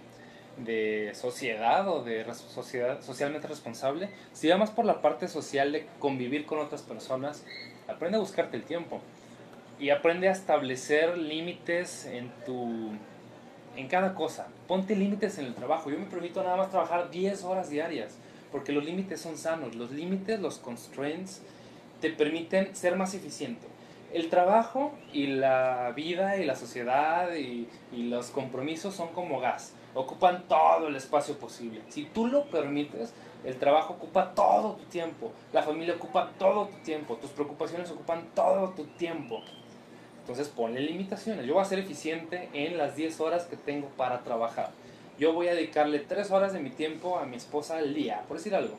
[0.57, 5.87] de sociedad o de sociedad socialmente responsable, si va más por la parte social de
[5.99, 7.43] convivir con otras personas,
[7.87, 9.01] aprende a buscarte el tiempo
[9.79, 12.91] y aprende a establecer límites en tu
[13.75, 14.47] en cada cosa.
[14.67, 15.89] Ponte límites en el trabajo.
[15.89, 18.17] Yo me permito nada más trabajar 10 horas diarias,
[18.51, 19.75] porque los límites son sanos.
[19.75, 21.41] Los límites, los constraints
[22.01, 23.65] te permiten ser más eficiente.
[24.13, 29.73] El trabajo y la vida y la sociedad y los compromisos son como gas.
[29.93, 31.81] Ocupan todo el espacio posible.
[31.89, 33.13] Si tú lo permites,
[33.43, 35.31] el trabajo ocupa todo tu tiempo.
[35.51, 37.15] La familia ocupa todo tu tiempo.
[37.15, 39.41] Tus preocupaciones ocupan todo tu tiempo.
[40.19, 41.45] Entonces ponle limitaciones.
[41.45, 44.69] Yo voy a ser eficiente en las 10 horas que tengo para trabajar.
[45.19, 48.37] Yo voy a dedicarle 3 horas de mi tiempo a mi esposa al día, por
[48.37, 48.75] decir algo.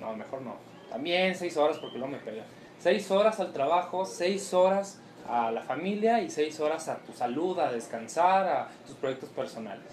[0.00, 0.54] No, mejor no.
[0.88, 2.44] También 6 horas porque no me pega.
[2.78, 7.58] 6 horas al trabajo, 6 horas a la familia y 6 horas a tu salud,
[7.58, 9.84] a descansar, a tus proyectos personales.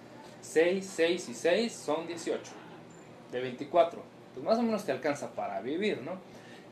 [0.43, 2.41] 6, 6 y 6 son 18.
[3.31, 4.01] De 24.
[4.33, 6.17] Pues más o menos te alcanza para vivir, ¿no?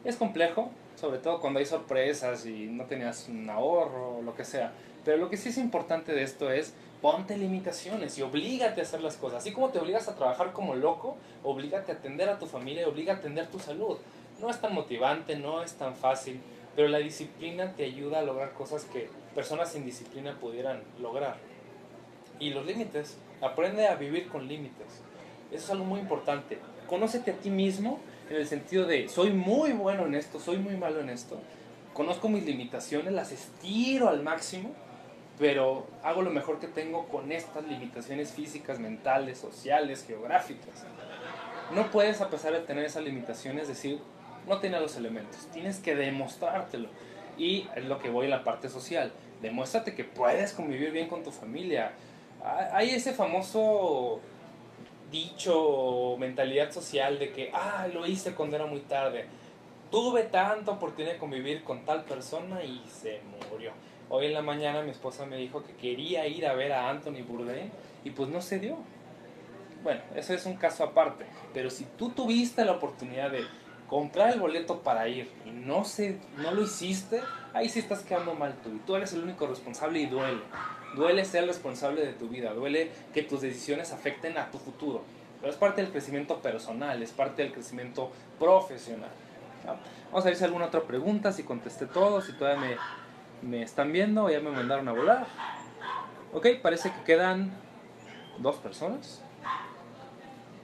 [0.03, 4.74] Es complejo, sobre todo cuando hay sorpresas y no tenías un ahorro lo que sea.
[5.05, 9.01] Pero lo que sí es importante de esto es ponte limitaciones y oblígate a hacer
[9.01, 9.39] las cosas.
[9.39, 12.86] Así como te obligas a trabajar como loco, oblígate a atender a tu familia y
[12.86, 13.97] obliga a atender tu salud.
[14.39, 16.39] No es tan motivante, no es tan fácil,
[16.76, 21.38] pero la disciplina te ayuda a lograr cosas que personas sin disciplina pudieran lograr.
[22.39, 25.01] Y los límites, aprende a vivir con límites.
[25.51, 26.59] Eso es algo muy importante.
[26.87, 30.77] Conócete a ti mismo en el sentido de soy muy bueno en esto, soy muy
[30.77, 31.41] malo en esto.
[31.93, 34.71] Conozco mis limitaciones, las estiro al máximo,
[35.37, 40.85] pero hago lo mejor que tengo con estas limitaciones físicas, mentales, sociales, geográficas.
[41.73, 43.99] No puedes, a pesar de tener esas limitaciones, decir,
[44.47, 45.47] no tiene los elementos.
[45.51, 46.89] Tienes que demostrártelo.
[47.37, 49.11] Y es lo que voy en la parte social.
[49.41, 51.93] Demuéstrate que puedes convivir bien con tu familia.
[52.43, 54.19] Hay ese famoso
[55.11, 59.25] dicho mentalidad social de que, ah, lo hice cuando era muy tarde.
[59.91, 63.19] Tuve tanta oportunidad de convivir con tal persona y se
[63.51, 63.73] murió.
[64.09, 67.23] Hoy en la mañana mi esposa me dijo que quería ir a ver a Anthony
[67.27, 67.71] Bourdain
[68.03, 68.77] y pues no se dio.
[69.83, 71.25] Bueno, eso es un caso aparte.
[71.53, 73.45] Pero si tú tuviste la oportunidad de
[73.87, 77.21] comprar el boleto para ir y no, se, no lo hiciste,
[77.53, 78.69] ahí sí estás quedando mal tú.
[78.69, 80.41] Y tú eres el único responsable y duele.
[80.95, 85.03] Duele ser responsable de tu vida, duele que tus decisiones afecten a tu futuro.
[85.39, 89.09] Pero es parte del crecimiento personal, es parte del crecimiento profesional.
[89.65, 89.75] ¿no?
[90.05, 92.77] Vamos a ver si hay alguna otra pregunta, si contesté todo, si todavía
[93.41, 95.25] me, me están viendo ya me mandaron a volar.
[96.33, 97.51] Ok, parece que quedan
[98.39, 99.21] dos personas.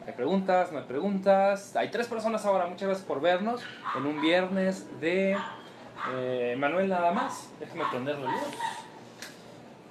[0.06, 1.76] Hay preguntas, no hay preguntas.
[1.76, 2.66] Hay tres personas ahora.
[2.68, 3.62] Muchas gracias por vernos
[3.98, 5.38] en un viernes de
[6.14, 7.50] eh, Manuel nada más.
[7.60, 8.77] Déjame prenderlo yo.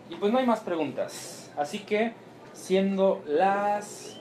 [0.09, 1.51] Y pues no hay más preguntas.
[1.57, 2.13] Así que,
[2.53, 4.17] siendo las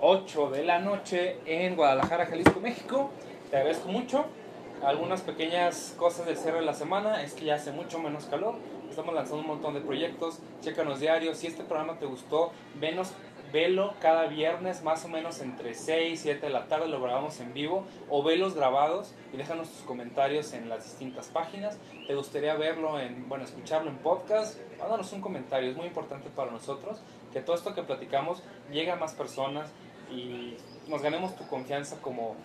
[0.00, 3.10] 8 de la noche en Guadalajara, Jalisco, México,
[3.50, 4.26] te agradezco mucho.
[4.84, 8.56] Algunas pequeñas cosas del cierre de la semana es que ya hace mucho menos calor.
[8.90, 10.40] Estamos lanzando un montón de proyectos.
[10.60, 11.38] Chécanos diarios.
[11.38, 13.12] Si este programa te gustó, venos,
[13.52, 16.88] velo cada viernes más o menos entre 6 y 7 de la tarde.
[16.88, 17.84] Lo grabamos en vivo.
[18.08, 21.78] O velos grabados y déjanos tus comentarios en las distintas páginas.
[22.06, 24.58] ¿Te gustaría verlo en, bueno, escucharlo en podcast?
[24.78, 25.70] Mándanos un comentario.
[25.70, 27.00] Es muy importante para nosotros
[27.32, 29.70] que todo esto que platicamos llegue a más personas
[30.10, 30.56] y
[30.88, 32.36] nos ganemos tu confianza como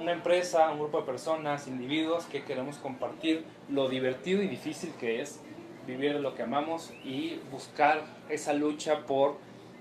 [0.00, 5.20] una empresa, un grupo de personas, individuos que queremos compartir lo divertido y difícil que
[5.20, 5.40] es
[5.86, 9.36] vivir lo que amamos y buscar esa lucha por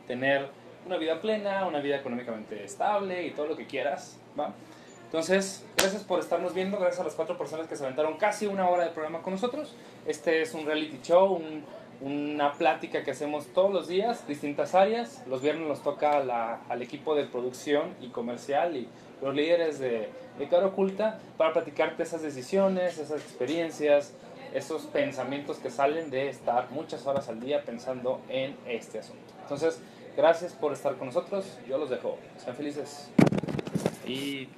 [0.08, 0.47] tener
[0.86, 4.53] una vida plena, una vida económicamente estable y todo lo que quieras, ¿va?
[5.05, 8.70] Entonces, gracias por estarnos viendo, gracias a las cuatro personas que se aventaron casi una
[8.70, 9.74] hora de programa con nosotros.
[10.05, 11.64] Este es un reality show, un,
[12.01, 15.24] una plática que hacemos todos los días, distintas áreas.
[15.28, 18.89] Los viernes nos toca la, al equipo de producción y comercial y
[19.22, 24.14] los líderes de, de Cara Oculta para platicarte esas decisiones, esas experiencias,
[24.53, 29.34] esos pensamientos que salen de estar muchas horas al día pensando en este asunto.
[29.41, 29.82] Entonces,
[30.18, 31.57] gracias por estar con nosotros.
[31.70, 32.18] Yo los dejo.
[32.38, 33.09] Sean felices.
[34.05, 34.49] Y.